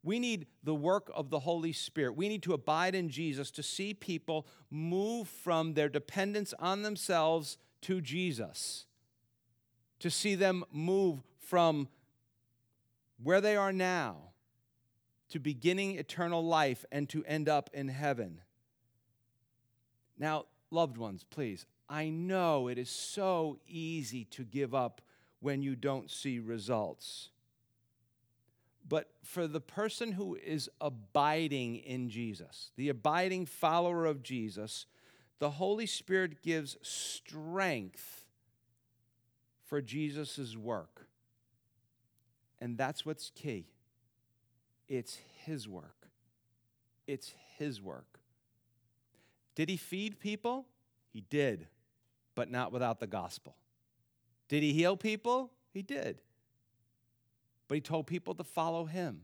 [0.03, 2.17] We need the work of the Holy Spirit.
[2.17, 7.59] We need to abide in Jesus to see people move from their dependence on themselves
[7.83, 8.87] to Jesus,
[9.99, 11.89] to see them move from
[13.23, 14.31] where they are now
[15.31, 18.41] to beginning eternal life and to end up in heaven.
[20.19, 25.01] Now, loved ones, please, I know it is so easy to give up
[25.41, 27.31] when you don't see results.
[28.89, 34.87] But for the person who is abiding in Jesus, the abiding follower of Jesus,
[35.39, 38.25] the Holy Spirit gives strength
[39.65, 41.07] for Jesus' work.
[42.61, 43.67] And that's what's key.
[44.89, 46.09] It's His work.
[47.07, 48.19] It's His work.
[49.55, 50.67] Did He feed people?
[51.13, 51.69] He did,
[52.35, 53.57] but not without the gospel.
[54.49, 55.53] Did He heal people?
[55.73, 56.21] He did
[57.71, 59.21] but he told people to follow him.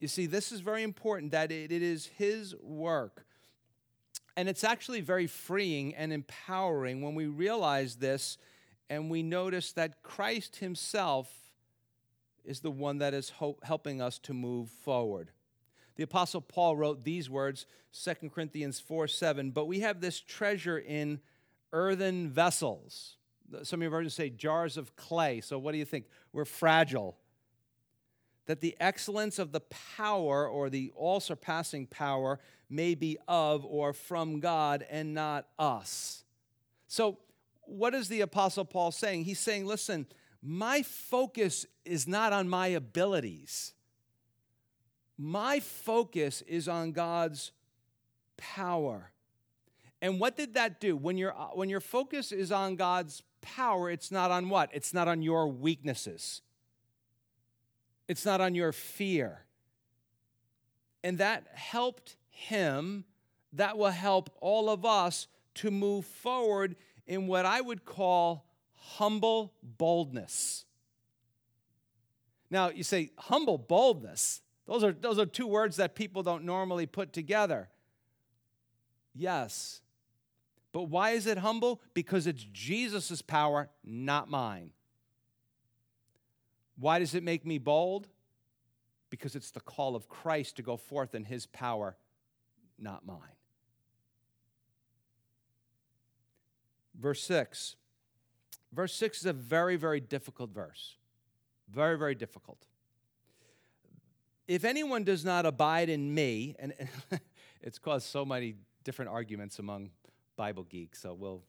[0.00, 3.24] You see, this is very important that it, it is his work.
[4.36, 8.36] And it's actually very freeing and empowering when we realize this
[8.90, 11.32] and we notice that Christ himself
[12.44, 15.30] is the one that is hope, helping us to move forward.
[15.96, 20.78] The Apostle Paul wrote these words, 2 Corinthians 4 7, but we have this treasure
[20.78, 21.20] in
[21.72, 23.16] earthen vessels
[23.62, 25.40] some of your versions say jars of clay.
[25.40, 26.06] So what do you think?
[26.32, 27.16] We're fragile.
[28.46, 32.38] That the excellence of the power or the all surpassing power
[32.68, 36.24] may be of or from God and not us.
[36.86, 37.18] So,
[37.66, 39.24] what is the Apostle Paul saying?
[39.24, 40.06] He's saying, listen,
[40.42, 43.72] my focus is not on my abilities,
[45.16, 47.52] my focus is on God's
[48.36, 49.10] power.
[50.02, 50.96] And what did that do?
[50.96, 54.70] When, your when your focus is on God's power, it's not on what?
[54.72, 56.40] It's not on your weaknesses.
[58.08, 59.44] It's not on your fear.
[61.02, 63.04] And that helped him.
[63.52, 66.76] That will help all of us to move forward
[67.06, 70.64] in what I would call humble boldness.
[72.50, 74.40] Now, you say humble boldness.
[74.66, 77.68] Those are, those are two words that people don't normally put together.
[79.14, 79.80] Yes,
[80.74, 81.80] but why is it humble?
[81.94, 84.70] Because it's Jesus' power, not mine.
[86.76, 88.08] Why does it make me bold?
[89.08, 91.96] Because it's the call of Christ to go forth in his power,
[92.76, 93.20] not mine.
[97.00, 97.76] Verse 6.
[98.72, 100.96] Verse 6 is a very, very difficult verse.
[101.70, 102.66] Very, very difficult.
[104.48, 106.74] If anyone does not abide in me, and
[107.62, 109.90] it's caused so many different arguments among
[110.36, 111.42] Bible geek, so we'll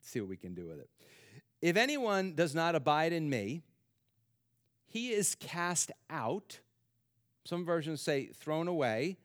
[0.00, 0.88] see what we can do with it.
[1.60, 3.62] If anyone does not abide in me,
[4.86, 6.60] he is cast out.
[7.44, 9.18] Some versions say thrown away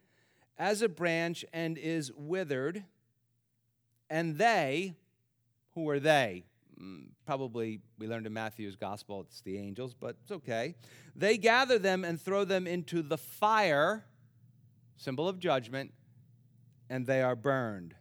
[0.58, 2.84] as a branch and is withered.
[4.10, 4.96] And they,
[5.74, 6.46] who are they?
[6.80, 10.76] Mm, probably we learned in Matthew's gospel it's the angels, but it's okay.
[11.16, 14.06] They gather them and throw them into the fire,
[14.98, 15.94] symbol of judgment,
[16.90, 17.96] and they are burned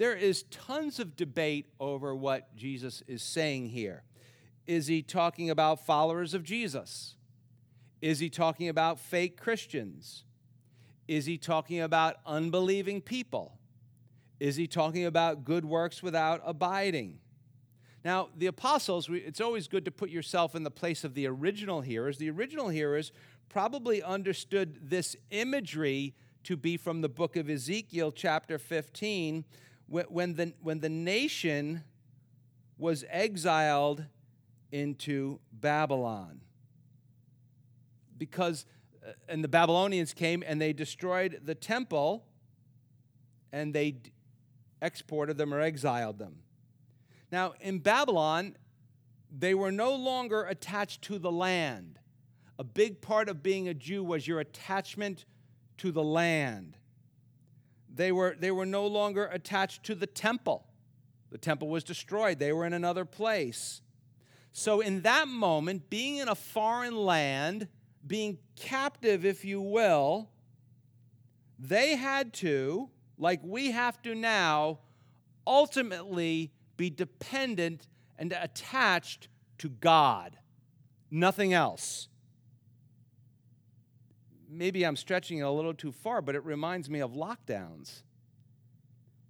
[0.00, 4.02] there is tons of debate over what Jesus is saying here.
[4.66, 7.16] Is he talking about followers of Jesus?
[8.00, 10.24] Is he talking about fake Christians?
[11.06, 13.58] Is he talking about unbelieving people?
[14.38, 17.18] Is he talking about good works without abiding?
[18.02, 21.82] Now, the apostles, it's always good to put yourself in the place of the original
[21.82, 22.16] hearers.
[22.16, 23.12] The original hearers
[23.50, 29.44] probably understood this imagery to be from the book of Ezekiel, chapter 15,
[29.90, 31.82] when the, when the nation
[32.78, 34.04] was exiled
[34.70, 36.40] into Babylon.
[38.16, 38.66] Because,
[39.06, 42.24] uh, and the Babylonians came and they destroyed the temple
[43.52, 43.96] and they
[44.80, 46.36] exported them or exiled them.
[47.32, 48.56] Now, in Babylon,
[49.36, 51.98] they were no longer attached to the land.
[52.58, 55.24] A big part of being a Jew was your attachment
[55.78, 56.76] to the land.
[57.92, 60.66] They were, they were no longer attached to the temple.
[61.30, 63.82] The temple was destroyed, they were in another place.
[64.52, 67.68] So, in that moment, being in a foreign land,
[68.04, 70.28] being captive, if you will,
[71.58, 74.80] they had to, like we have to now,
[75.46, 77.86] ultimately be dependent
[78.18, 80.36] and attached to God,
[81.10, 82.09] nothing else
[84.50, 88.02] maybe I'm stretching it a little too far, but it reminds me of lockdowns.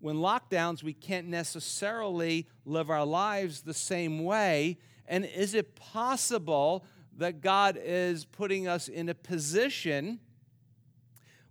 [0.01, 4.79] When lockdowns, we can't necessarily live our lives the same way.
[5.07, 6.85] And is it possible
[7.19, 10.21] that God is putting us in a position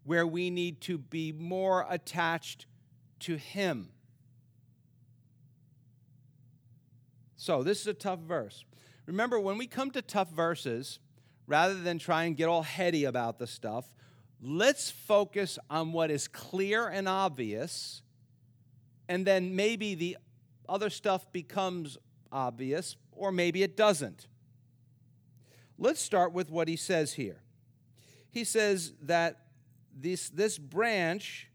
[0.03, 2.65] where we need to be more attached
[3.19, 3.89] to Him?
[7.35, 8.65] So, this is a tough verse.
[9.05, 10.99] Remember, when we come to tough verses,
[11.49, 13.91] rather than try and get all heady about the stuff,
[14.39, 18.03] let's focus on what is clear and obvious,
[19.09, 20.15] and then maybe the
[20.69, 21.97] other stuff becomes
[22.31, 24.27] obvious, or maybe it doesn't.
[25.79, 27.41] let's start with what he says here.
[28.29, 29.47] He says that
[29.97, 31.49] this, this branch,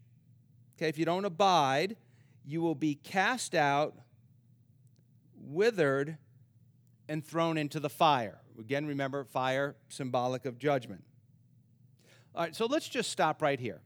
[0.75, 1.95] okay, if you don't abide,
[2.43, 3.93] you will be cast out,
[5.39, 6.17] withered,
[7.07, 8.41] and thrown into the fire.
[8.59, 11.03] Again, remember, fire symbolic of judgment.
[12.33, 13.81] All right, so let's just stop right here.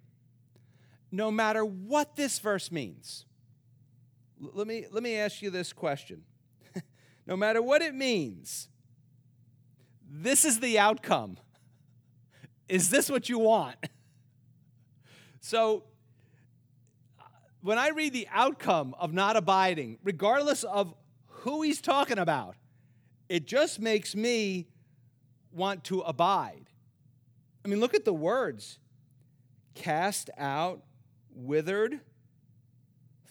[1.11, 3.25] No matter what this verse means,
[4.39, 6.23] let me, let me ask you this question.
[7.27, 8.69] no matter what it means,
[10.09, 11.37] this is the outcome.
[12.69, 13.75] Is this what you want?
[15.39, 15.83] so,
[17.61, 20.93] when I read the outcome of not abiding, regardless of
[21.27, 22.55] who he's talking about,
[23.29, 24.67] it just makes me
[25.51, 26.65] want to abide.
[27.63, 28.79] I mean, look at the words
[29.75, 30.83] cast out,
[31.33, 31.99] withered,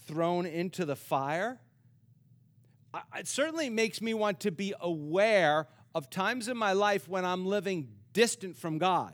[0.06, 1.60] thrown into the fire.
[3.16, 7.44] It certainly makes me want to be aware of times in my life when I'm
[7.44, 9.12] living distant from God.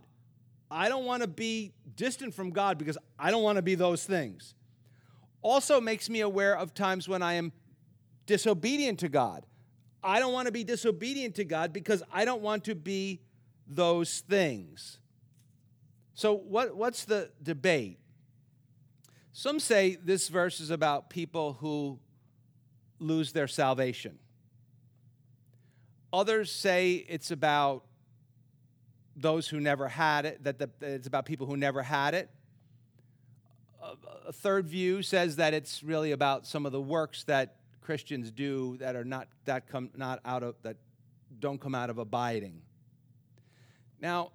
[0.70, 4.04] I don't want to be distant from God because I don't want to be those
[4.04, 4.54] things.
[5.42, 7.52] Also makes me aware of times when I am
[8.26, 9.44] disobedient to God.
[10.04, 13.20] I don't want to be disobedient to God because I don't want to be
[13.66, 14.98] those things.
[16.12, 17.98] So, what, what's the debate?
[19.32, 21.98] Some say this verse is about people who
[23.00, 24.18] lose their salvation.
[26.12, 27.84] Others say it's about
[29.16, 32.30] those who never had it, that, the, that it's about people who never had it.
[33.82, 38.30] A, a third view says that it's really about some of the works that Christians
[38.30, 40.78] do that are not that come not out of that
[41.38, 42.62] don't come out of abiding.
[44.00, 44.32] Now,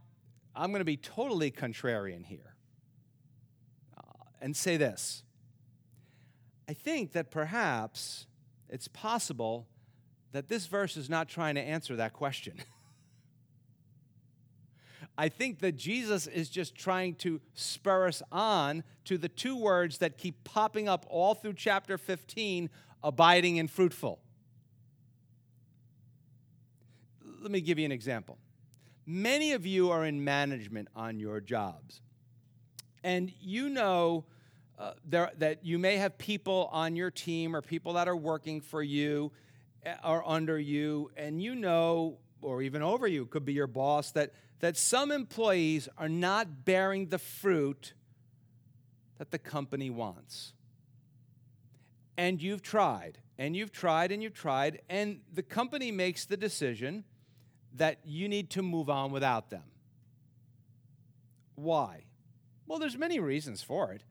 [0.55, 2.55] I'm going to be totally contrarian here
[3.97, 4.01] uh,
[4.41, 5.23] and say this.
[6.67, 8.27] I think that perhaps
[8.69, 9.67] it's possible
[10.31, 12.61] that this verse is not trying to answer that question.
[15.17, 19.97] I think that Jesus is just trying to spur us on to the two words
[19.97, 22.69] that keep popping up all through chapter 15
[23.03, 24.19] abiding and fruitful.
[27.41, 28.37] Let me give you an example.
[29.05, 32.01] Many of you are in management on your jobs,
[33.03, 34.25] and you know
[34.77, 38.61] uh, there, that you may have people on your team or people that are working
[38.61, 39.31] for you
[39.85, 44.11] eh, or under you, and you know, or even over you, could be your boss,
[44.11, 47.93] that, that some employees are not bearing the fruit
[49.17, 50.53] that the company wants
[52.19, 57.05] and you've tried, and you've tried, and you've tried, and the company makes the decision
[57.75, 59.63] that you need to move on without them.
[61.55, 62.03] Why?
[62.67, 64.03] Well, there's many reasons for it.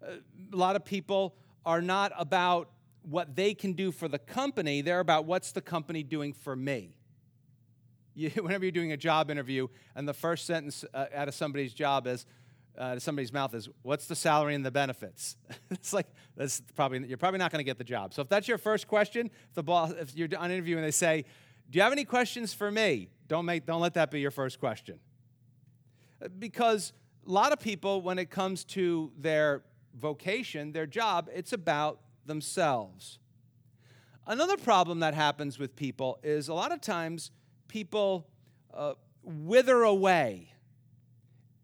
[0.00, 0.12] Uh,
[0.52, 2.70] a lot of people are not about
[3.02, 6.96] what they can do for the company, they're about what's the company doing for me.
[8.14, 11.74] You, whenever you're doing a job interview, and the first sentence uh, out of somebody's
[11.74, 12.26] job is,
[12.78, 15.36] uh, to somebody's mouth is, "What's the salary and the benefits?"
[15.70, 16.06] it's like
[16.36, 18.14] that's probably you're probably not going to get the job.
[18.14, 20.90] So if that's your first question, if the boss, if you're on interview and they
[20.90, 21.24] say,
[21.70, 24.60] "Do you have any questions for me?" Don't make don't let that be your first
[24.60, 24.98] question,
[26.38, 26.92] because
[27.26, 29.62] a lot of people, when it comes to their
[29.94, 33.18] vocation, their job, it's about themselves.
[34.26, 37.30] Another problem that happens with people is a lot of times
[37.68, 38.26] people
[38.74, 40.52] uh, wither away,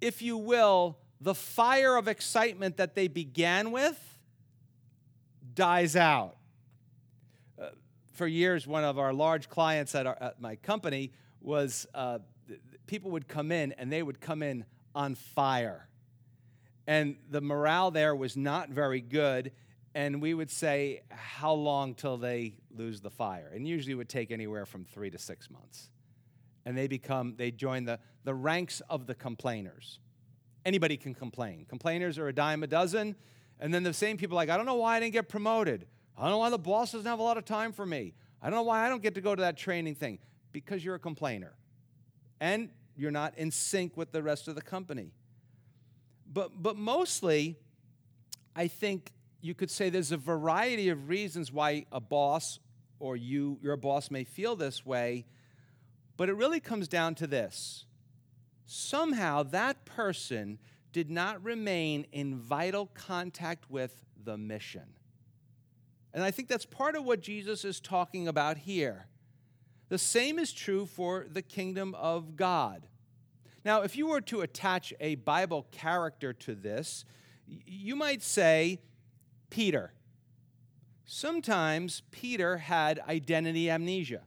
[0.01, 4.19] if you will, the fire of excitement that they began with
[5.55, 6.37] dies out.
[7.61, 7.67] Uh,
[8.11, 12.19] for years, one of our large clients at, our, at my company was uh,
[12.87, 14.65] people would come in and they would come in
[14.97, 15.89] on fire.
[16.89, 19.53] And the morale there was not very good.
[19.95, 23.53] And we would say, How long till they lose the fire?
[23.55, 25.91] And usually it would take anywhere from three to six months.
[26.65, 30.01] And they become, they join the, the ranks of the complainers
[30.65, 31.67] anybody can complain.
[31.69, 33.17] Complainers are a dime a dozen.
[33.61, 35.87] And then the same people like, I don't know why I didn't get promoted.
[36.17, 38.15] I don't know why the boss doesn't have a lot of time for me.
[38.41, 40.19] I don't know why I don't get to go to that training thing.
[40.51, 41.55] Because you're a complainer.
[42.41, 45.13] And you're not in sync with the rest of the company.
[46.31, 47.57] But, but mostly,
[48.55, 52.59] I think you could say there's a variety of reasons why a boss
[53.01, 55.27] or you, your boss may feel this way,
[56.17, 57.85] but it really comes down to this
[58.73, 60.59] somehow that person
[60.93, 64.95] did not remain in vital contact with the mission.
[66.15, 69.07] And I think that's part of what Jesus is talking about here.
[69.89, 72.87] The same is true for the kingdom of God.
[73.65, 77.05] Now, if you were to attach a Bible character to this,
[77.47, 78.81] you might say
[79.51, 79.93] Peter.
[81.05, 84.23] Sometimes Peter had identity amnesia.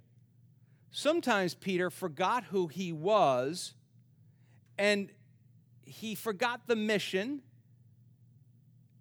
[0.91, 3.73] sometimes Peter forgot who he was
[4.77, 5.09] and
[5.85, 7.41] he forgot the mission.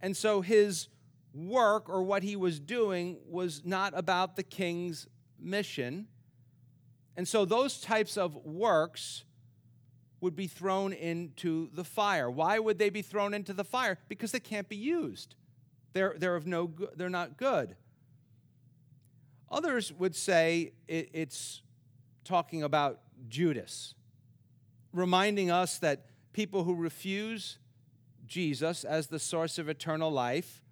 [0.00, 0.88] And so his
[1.32, 5.08] work or what he was doing was not about the king's
[5.38, 6.06] mission.
[7.16, 9.24] And so those types of works
[10.20, 12.30] would be thrown into the fire.
[12.30, 13.98] Why would they be thrown into the fire?
[14.08, 15.34] Because they can't be used.
[15.92, 17.76] They're, they're, of no, they're not good.
[19.50, 21.62] Others would say it, it's
[22.24, 23.94] talking about Judas,
[24.94, 27.58] reminding us that people who refuse
[28.26, 30.62] Jesus as the source of eternal life,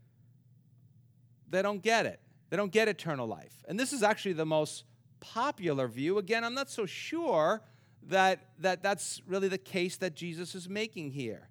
[1.51, 2.21] they don't get it.
[2.49, 3.65] They don't get eternal life.
[3.69, 4.85] And this is actually the most
[5.21, 6.19] popular view.
[6.19, 7.63] Again, I'm not so sure
[8.09, 11.49] that, that that's really the case that Jesus is making here.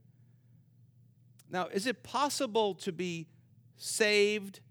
[1.50, 3.28] Now, is it possible to be
[3.78, 4.62] saved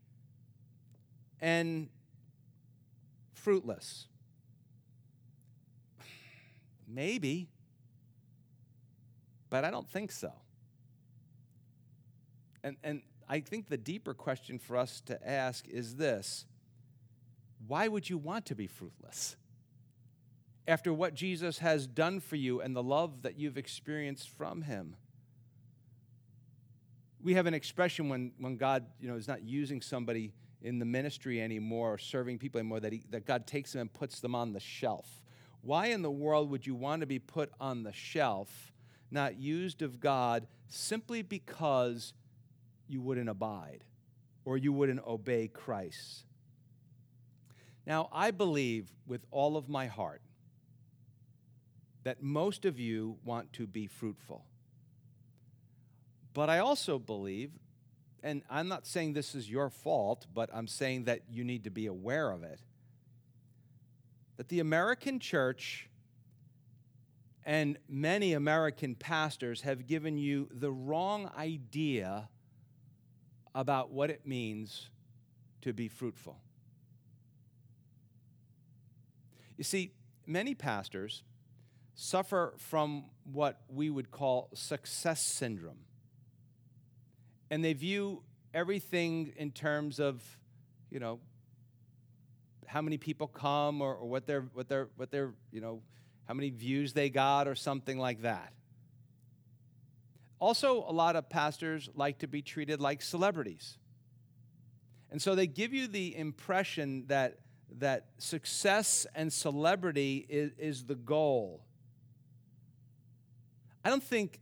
[1.41, 1.89] and
[3.35, 4.07] fruitless?
[6.89, 7.49] Maybe,
[9.51, 10.33] but I don't think so.
[12.63, 16.47] And, and I think the deeper question for us to ask is this
[17.67, 19.37] why would you want to be fruitless?
[20.67, 24.97] After what Jesus has done for you and the love that you've experienced from him.
[27.23, 30.33] We have an expression when, when God you know, is not using somebody
[30.63, 33.93] in the ministry anymore or serving people anymore that, he, that God takes them and
[33.93, 35.23] puts them on the shelf.
[35.63, 38.70] Why in the world would you want to be put on the shelf,
[39.11, 42.13] not used of God, simply because
[42.89, 43.85] you wouldn't abide
[44.45, 46.25] or you wouldn't obey Christ?
[47.87, 50.23] Now, I believe with all of my heart
[52.05, 54.45] that most of you want to be fruitful.
[56.33, 57.51] But I also believe,
[58.23, 61.71] and I'm not saying this is your fault, but I'm saying that you need to
[61.71, 62.61] be aware of it,
[64.37, 65.90] that the American church
[67.45, 72.29] and many American pastors have given you the wrong idea
[73.55, 74.91] about what it means
[75.63, 76.37] to be fruitful.
[79.57, 79.93] You see,
[80.27, 81.23] many pastors
[81.95, 85.81] suffer from what we would call success syndrome.
[87.51, 88.23] And they view
[88.55, 90.23] everything in terms of,
[90.91, 91.21] you know,
[92.67, 95.83] how many people come or, or what their what their what their, you know,
[96.27, 98.53] how many views they got or something like that.
[100.39, 103.79] Also, a lot of pastors like to be treated like celebrities.
[105.11, 107.39] And so they give you the impression that
[107.79, 111.63] that success and celebrity is, is the goal.
[113.85, 114.41] I don't think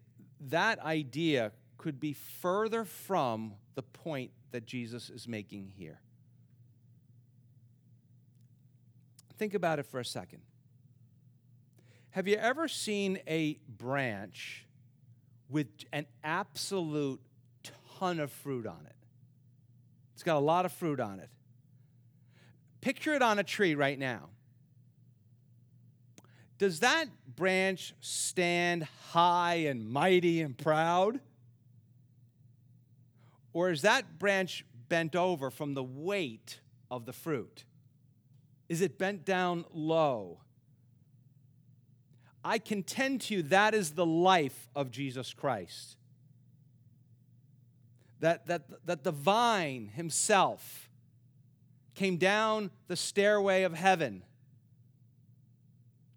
[0.49, 6.01] that idea could be further from the point that Jesus is making here.
[9.37, 10.41] Think about it for a second.
[12.11, 14.67] Have you ever seen a branch
[15.49, 17.21] with an absolute
[17.99, 18.97] ton of fruit on it?
[20.15, 21.29] It's got a lot of fruit on it.
[22.81, 24.31] Picture it on a tree right now.
[26.59, 27.07] Does that
[27.37, 31.21] branch stand high and mighty and proud?
[33.53, 37.65] Or is that branch bent over from the weight of the fruit?
[38.69, 40.41] Is it bent down low?
[42.49, 45.99] I contend to you that is the life of Jesus Christ.
[48.21, 50.89] That, that, that the vine himself
[51.95, 54.25] came down the stairway of heaven,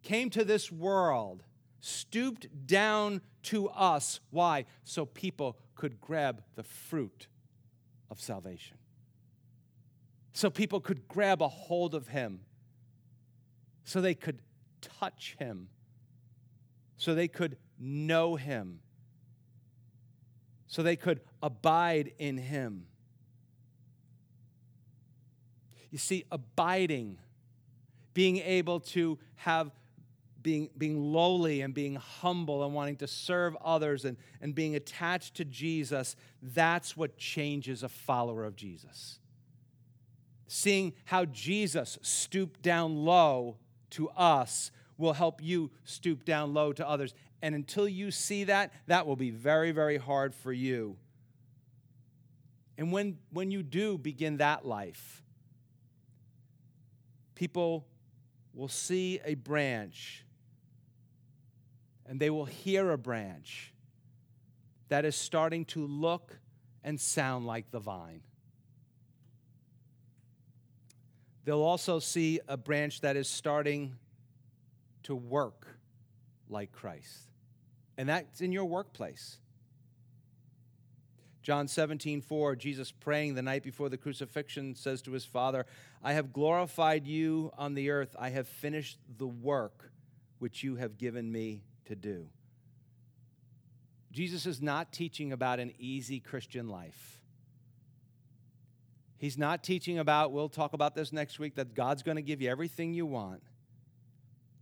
[0.04, 1.44] came to this world,
[1.82, 4.22] stooped down to us.
[4.30, 4.68] Why?
[4.86, 7.28] So people could grab the fruit
[8.10, 8.78] of salvation.
[10.32, 12.40] So people could grab a hold of him.
[13.84, 14.42] So they could
[14.80, 15.68] touch him.
[17.02, 18.80] So they could know him.
[20.68, 22.86] So they could abide in him.
[25.90, 27.18] You see, abiding,
[28.14, 29.72] being able to have
[30.44, 35.34] being, being lowly and being humble and wanting to serve others and, and being attached
[35.38, 39.18] to Jesus, that's what changes a follower of Jesus.
[40.48, 43.58] Seeing how Jesus stooped down low
[43.90, 44.70] to us
[45.02, 47.14] will help you stoop down low to others.
[47.42, 50.96] And until you see that, that will be very, very hard for you.
[52.78, 55.24] And when, when you do begin that life,
[57.36, 57.86] people
[58.54, 60.26] will see a branch
[62.06, 63.74] and they will hear a branch
[64.90, 66.38] that is starting to look
[66.84, 68.22] and sound like the vine.
[71.46, 73.96] They'll also see a branch that is starting
[75.04, 75.68] to work
[76.50, 77.30] like Christ.
[77.98, 79.38] And that's in your workplace.
[81.44, 85.66] John 17, 4, Jesus praying the night before the crucifixion says to his Father,
[86.04, 88.16] I have glorified you on the earth.
[88.20, 89.92] I have finished the work
[90.38, 92.28] which you have given me to do.
[94.12, 97.22] Jesus is not teaching about an easy Christian life.
[99.18, 102.42] He's not teaching about, we'll talk about this next week, that God's going to give
[102.42, 103.42] you everything you want.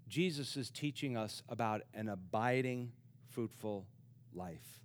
[0.10, 2.91] Jesus is teaching us about an abiding,
[3.30, 3.86] fruitful
[4.34, 4.82] life.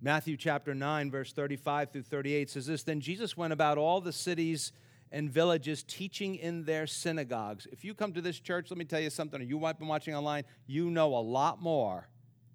[0.00, 4.12] Matthew chapter 9, verse 35 through 38 says this Then Jesus went about all the
[4.12, 4.72] cities
[5.12, 7.66] and villages teaching in their synagogues.
[7.72, 9.84] If you come to this church, let me tell you something, or you might be
[9.84, 12.08] watching online, you know a lot more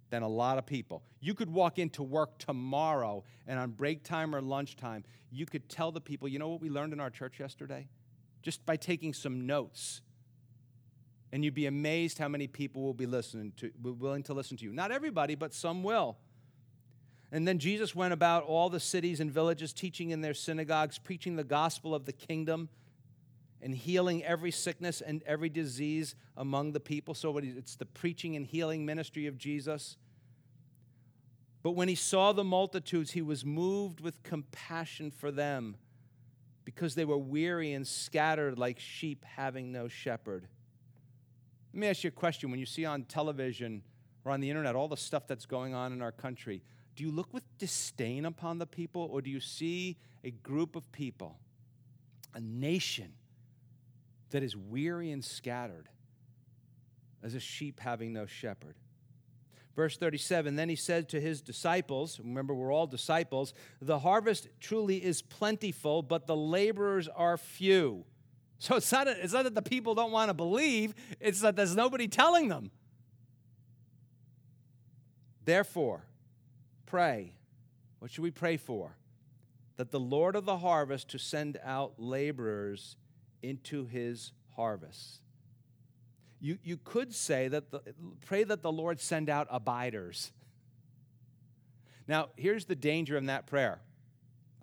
[0.10, 1.04] than a lot of people.
[1.20, 5.92] You could walk into work tomorrow and on break time or lunchtime, you could tell
[5.92, 7.88] the people, you know what we learned in our church yesterday?
[8.42, 10.02] Just by taking some notes.
[11.36, 14.64] And you'd be amazed how many people will be listening to, willing to listen to
[14.64, 14.72] you.
[14.72, 16.16] Not everybody, but some will.
[17.30, 21.36] And then Jesus went about all the cities and villages, teaching in their synagogues, preaching
[21.36, 22.70] the gospel of the kingdom,
[23.62, 27.14] and healing every sickness and every disease among the people.
[27.14, 29.98] So it's the preaching and healing ministry of Jesus.
[31.64, 35.76] But when he saw the multitudes, he was moved with compassion for them
[36.64, 40.48] because they were weary and scattered like sheep having no shepherd.
[41.76, 42.52] Let me ask you a question.
[42.52, 43.82] When you see on television
[44.24, 46.64] or on the internet all the stuff that's going on in our country,
[46.96, 50.90] do you look with disdain upon the people, or do you see a group of
[50.94, 51.38] people,
[52.34, 53.12] a nation
[54.30, 55.90] that is weary and scattered
[57.22, 58.76] as a sheep having no shepherd?
[59.76, 65.04] Verse 37 Then he said to his disciples, remember, we're all disciples, the harvest truly
[65.04, 68.06] is plentiful, but the laborers are few.
[68.60, 71.76] So it's not, it's not that the people don't want to believe, it's that there's
[71.76, 72.72] nobody telling them.
[75.44, 76.06] Therefore,
[76.86, 77.34] pray.
[78.00, 78.96] What should we pray for?
[79.78, 82.96] That the Lord of the harvest to send out laborers
[83.44, 85.22] into his harvest.
[86.40, 87.82] You, you could say that the,
[88.26, 90.32] pray that the Lord send out abiders.
[92.08, 93.82] Now, here's the danger in that prayer.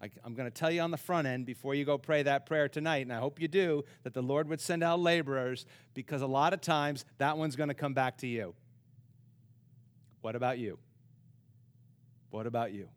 [0.03, 2.44] I, I'm going to tell you on the front end before you go pray that
[2.44, 6.22] prayer tonight, and I hope you do, that the Lord would send out laborers because
[6.22, 8.55] a lot of times that one's going to come back to you.
[10.20, 10.78] What about you?
[12.30, 12.88] What about you?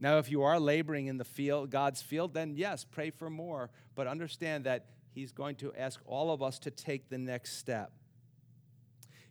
[0.00, 3.70] Now, if you are laboring in the field, God's field, then yes, pray for more.
[3.94, 7.92] But understand that He's going to ask all of us to take the next step.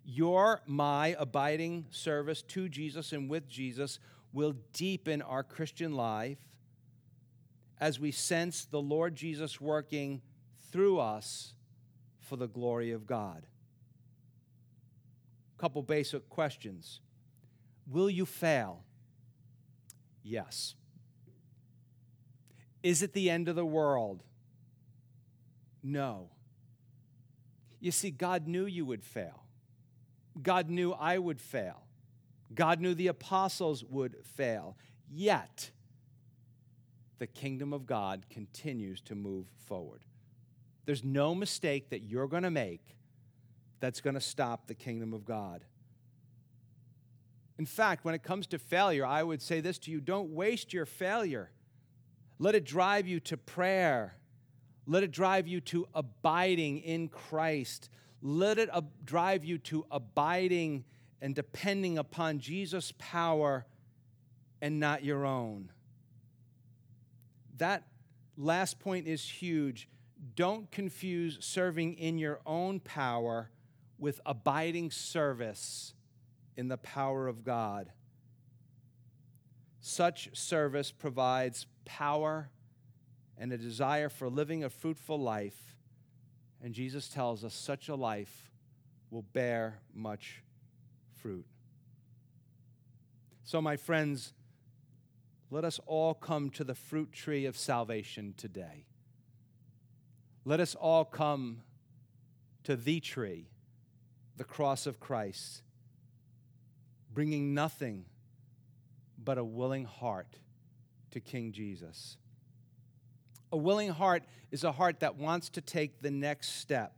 [0.06, 4.00] Your, my abiding service to Jesus and with Jesus
[4.34, 6.40] will deepen our Christian life
[7.80, 10.22] as we sense the Lord Jesus working
[10.72, 11.54] through us
[12.20, 13.46] for the glory of God.
[15.58, 17.00] Couple basic questions.
[17.88, 18.84] Will you fail?
[20.24, 20.76] Yes.
[22.82, 24.24] Is it the end of the world?
[25.84, 26.30] No.
[27.80, 29.44] You see, God knew you would fail.
[30.42, 31.83] God knew I would fail.
[32.56, 34.78] God knew the apostles would fail.
[35.10, 35.72] Yet,
[37.20, 40.04] the kingdom of God continues to move forward.
[40.86, 42.98] There's no mistake that you're going to make
[43.80, 45.64] that's going to stop the kingdom of God.
[47.58, 50.74] In fact, when it comes to failure, I would say this to you don't waste
[50.74, 51.52] your failure.
[52.40, 54.16] Let it drive you to prayer.
[54.86, 57.90] Let it drive you to abiding in Christ.
[58.22, 60.84] Let it ab- drive you to abiding
[61.24, 63.66] and depending upon Jesus' power
[64.62, 65.72] and not your own.
[67.60, 67.88] That
[68.36, 69.88] last point is huge.
[70.36, 73.50] Don't confuse serving in your own power
[73.98, 75.94] with abiding service
[76.58, 77.90] in the power of God.
[79.80, 82.50] Such service provides power
[83.38, 85.78] and a desire for living a fruitful life.
[86.62, 88.52] And Jesus tells us such a life
[89.10, 90.44] will bear much
[91.24, 91.46] fruit.
[93.44, 94.34] So, my friends,
[95.50, 98.86] let us all come to the fruit tree of salvation today.
[100.46, 101.62] Let us all come
[102.66, 103.48] to the tree,
[104.38, 105.64] the cross of Christ
[107.14, 108.06] bringing nothing
[109.24, 110.40] but a willing heart
[111.12, 112.18] to King Jesus.
[113.52, 116.96] A willing heart is a heart that wants to take the next step.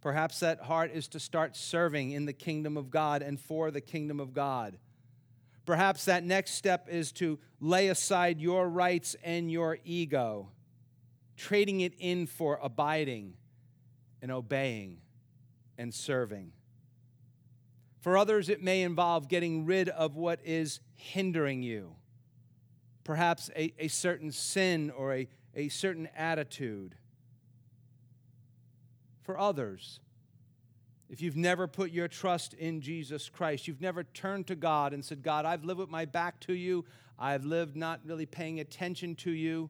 [0.00, 3.80] Perhaps that heart is to start serving in the kingdom of God and for the
[3.80, 4.78] kingdom of God.
[5.66, 10.48] Perhaps that next step is to lay aside your rights and your ego,
[11.36, 13.34] trading it in for abiding
[14.22, 14.98] and obeying
[15.76, 16.52] and serving.
[18.00, 21.96] For others, it may involve getting rid of what is hindering you,
[23.04, 26.94] perhaps a, a certain sin or a, a certain attitude.
[29.28, 30.00] For others,
[31.10, 35.04] if you've never put your trust in Jesus Christ, you've never turned to God and
[35.04, 36.86] said, God, I've lived with my back to you,
[37.18, 39.68] I've lived not really paying attention to you.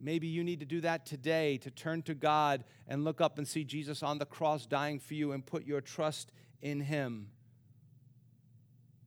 [0.00, 3.48] Maybe you need to do that today to turn to God and look up and
[3.48, 6.30] see Jesus on the cross dying for you and put your trust
[6.62, 7.30] in Him.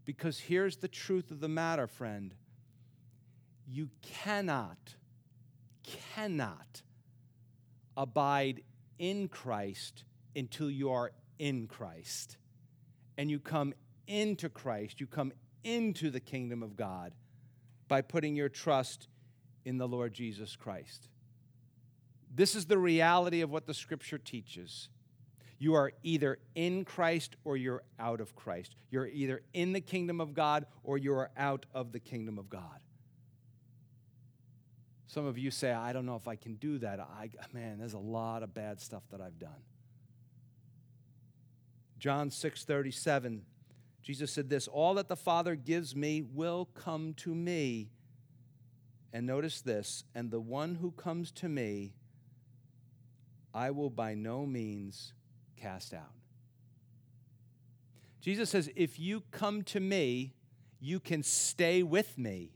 [0.04, 2.34] Because here's the truth of the matter, friend.
[3.66, 4.96] You cannot,
[5.84, 6.82] cannot
[7.96, 8.64] abide
[8.98, 10.04] in Christ
[10.36, 12.38] until you are in Christ.
[13.18, 13.74] And you come
[14.08, 15.32] into Christ, you come
[15.64, 17.14] into the kingdom of God
[17.88, 19.08] by putting your trust
[19.66, 21.10] in the Lord Jesus Christ.
[22.34, 24.90] This is the reality of what the scripture teaches.
[25.60, 28.76] You are either in Christ or you're out of Christ.
[28.90, 32.50] You're either in the kingdom of God or you are out of the kingdom of
[32.50, 32.82] God.
[35.14, 37.00] Some of you say, I don't know if I can do that.
[37.00, 39.62] I, man, there's a lot of bad stuff that I've done.
[42.00, 43.44] John 6 37,
[44.02, 47.92] Jesus said this All that the Father gives me will come to me.
[49.14, 51.94] And notice this, and the one who comes to me,
[53.54, 55.14] I will by no means
[55.58, 56.10] cast out.
[58.20, 60.34] Jesus says, if you come to me,
[60.80, 62.50] you can stay with me.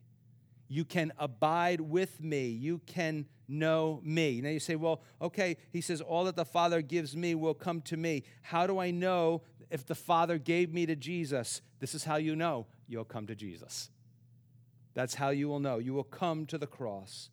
[0.68, 2.47] You can abide with me.
[2.47, 4.41] You can know me.
[4.41, 7.82] Now you say, well, okay, he says, all that the Father gives me will come
[7.82, 8.24] to me.
[8.41, 11.61] How do I know if the Father gave me to Jesus?
[11.80, 13.89] This is how you know you'll come to Jesus.
[14.93, 15.78] That's how you will know.
[15.78, 17.30] You will come to the cross.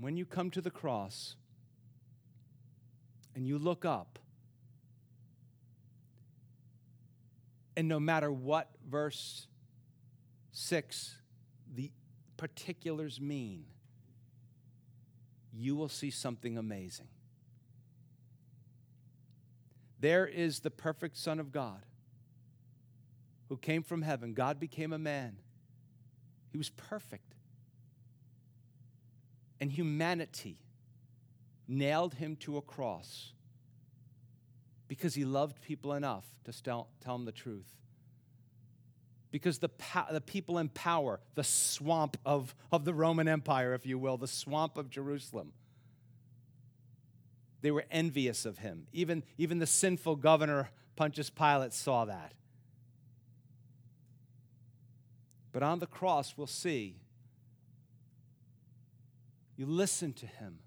[0.00, 1.36] When you come to the cross
[3.34, 4.18] and you look up,
[7.76, 9.46] and no matter what verse
[10.52, 11.16] 6
[11.74, 11.90] the
[12.36, 13.64] particulars mean,
[15.52, 17.08] you will see something amazing.
[20.00, 21.84] There is the perfect Son of God
[23.48, 24.34] who came from heaven.
[24.34, 25.36] God became a man.
[26.50, 27.34] He was perfect.
[29.60, 30.58] And humanity
[31.68, 33.32] nailed him to a cross
[34.88, 37.81] because he loved people enough to tell them the truth.
[39.32, 39.70] Because the,
[40.10, 44.28] the people in power, the swamp of, of the Roman Empire, if you will, the
[44.28, 45.52] swamp of Jerusalem,
[47.62, 48.86] they were envious of him.
[48.92, 52.34] Even, even the sinful governor, Pontius Pilate, saw that.
[55.50, 56.96] But on the cross, we'll see.
[59.56, 60.58] You listen to him.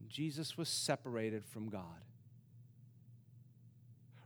[0.00, 2.04] And Jesus was separated from God.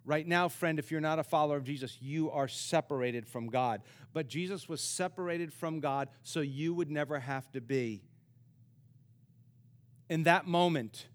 [0.06, 3.82] Right now, friend, if you're not a follower of Jesus, you are separated from God.
[4.14, 8.02] But Jesus was separated from God so you would never have to be.
[10.08, 11.08] In that moment,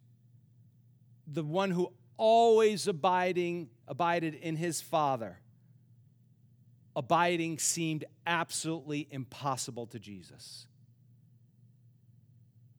[1.26, 5.40] the one who always abiding abided in his Father
[6.96, 10.68] abiding seemed absolutely impossible to Jesus.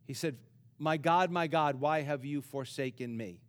[0.06, 0.36] He said,
[0.78, 3.41] My God, my God, why have you forsaken me?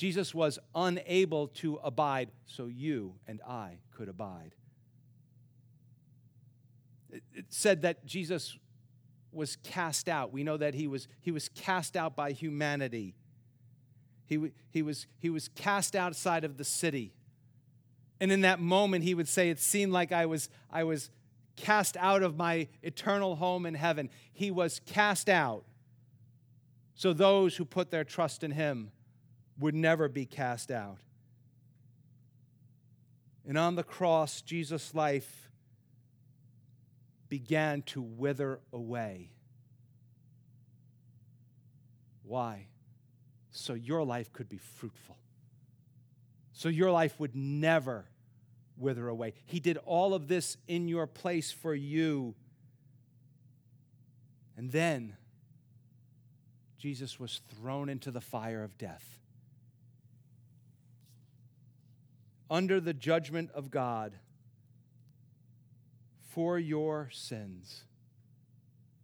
[0.00, 4.54] Jesus was unable to abide, so you and I could abide.
[7.12, 8.56] It said that Jesus
[9.30, 10.32] was cast out.
[10.32, 13.14] We know that he was, he was cast out by humanity.
[14.24, 17.12] He, he, was, he was cast outside of the city.
[18.22, 21.10] And in that moment, he would say, It seemed like I was, I was
[21.56, 24.08] cast out of my eternal home in heaven.
[24.32, 25.66] He was cast out.
[26.94, 28.92] So those who put their trust in him
[29.60, 30.98] would never be cast out.
[33.46, 35.48] And on the cross, Jesus' life
[37.28, 39.30] began to wither away.
[42.24, 42.66] Why?
[43.52, 45.16] So your life could be fruitful
[46.60, 48.04] so your life would never
[48.76, 49.32] wither away.
[49.46, 52.34] He did all of this in your place for you.
[54.58, 55.16] And then
[56.76, 59.16] Jesus was thrown into the fire of death.
[62.50, 64.18] Under the judgment of God
[66.30, 67.84] for your sins.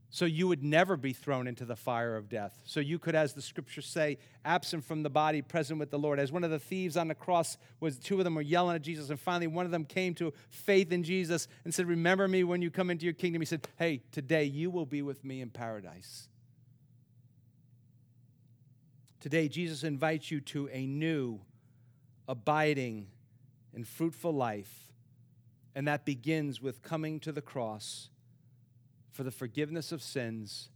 [0.09, 2.59] so you would never be thrown into the fire of death.
[2.65, 4.17] So you could, as the scriptures say,
[4.47, 6.19] absent from the body, present with the Lord.
[6.19, 8.81] As one of the thieves on the cross was, two of them were yelling at
[8.83, 12.45] Jesus, and finally one of them came to faith in Jesus and said, Remember me
[12.45, 13.43] when you come into your kingdom.
[13.43, 16.29] He said, Hey, today you will be with me in paradise.
[19.21, 21.41] Today, Jesus invites you to a new,
[22.27, 23.09] abiding,
[23.77, 24.91] and fruitful life.
[25.75, 28.09] And that begins with coming to the cross
[29.13, 30.71] for the forgiveness of sins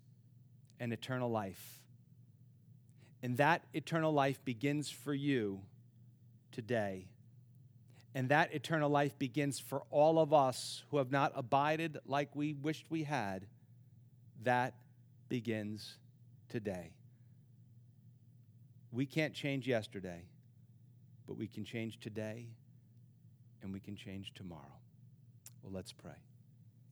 [0.78, 1.80] and eternal life.
[3.22, 5.62] And that eternal life begins for you
[6.52, 7.06] today.
[8.14, 12.52] And that eternal life begins for all of us who have not abided like we
[12.52, 13.46] wished we had.
[14.42, 14.74] That
[15.28, 15.96] begins
[16.50, 16.92] today.
[18.92, 20.24] We can't change yesterday,
[21.26, 22.48] but we can change today
[23.62, 24.78] and we can change tomorrow.
[25.62, 26.12] Well, let's pray.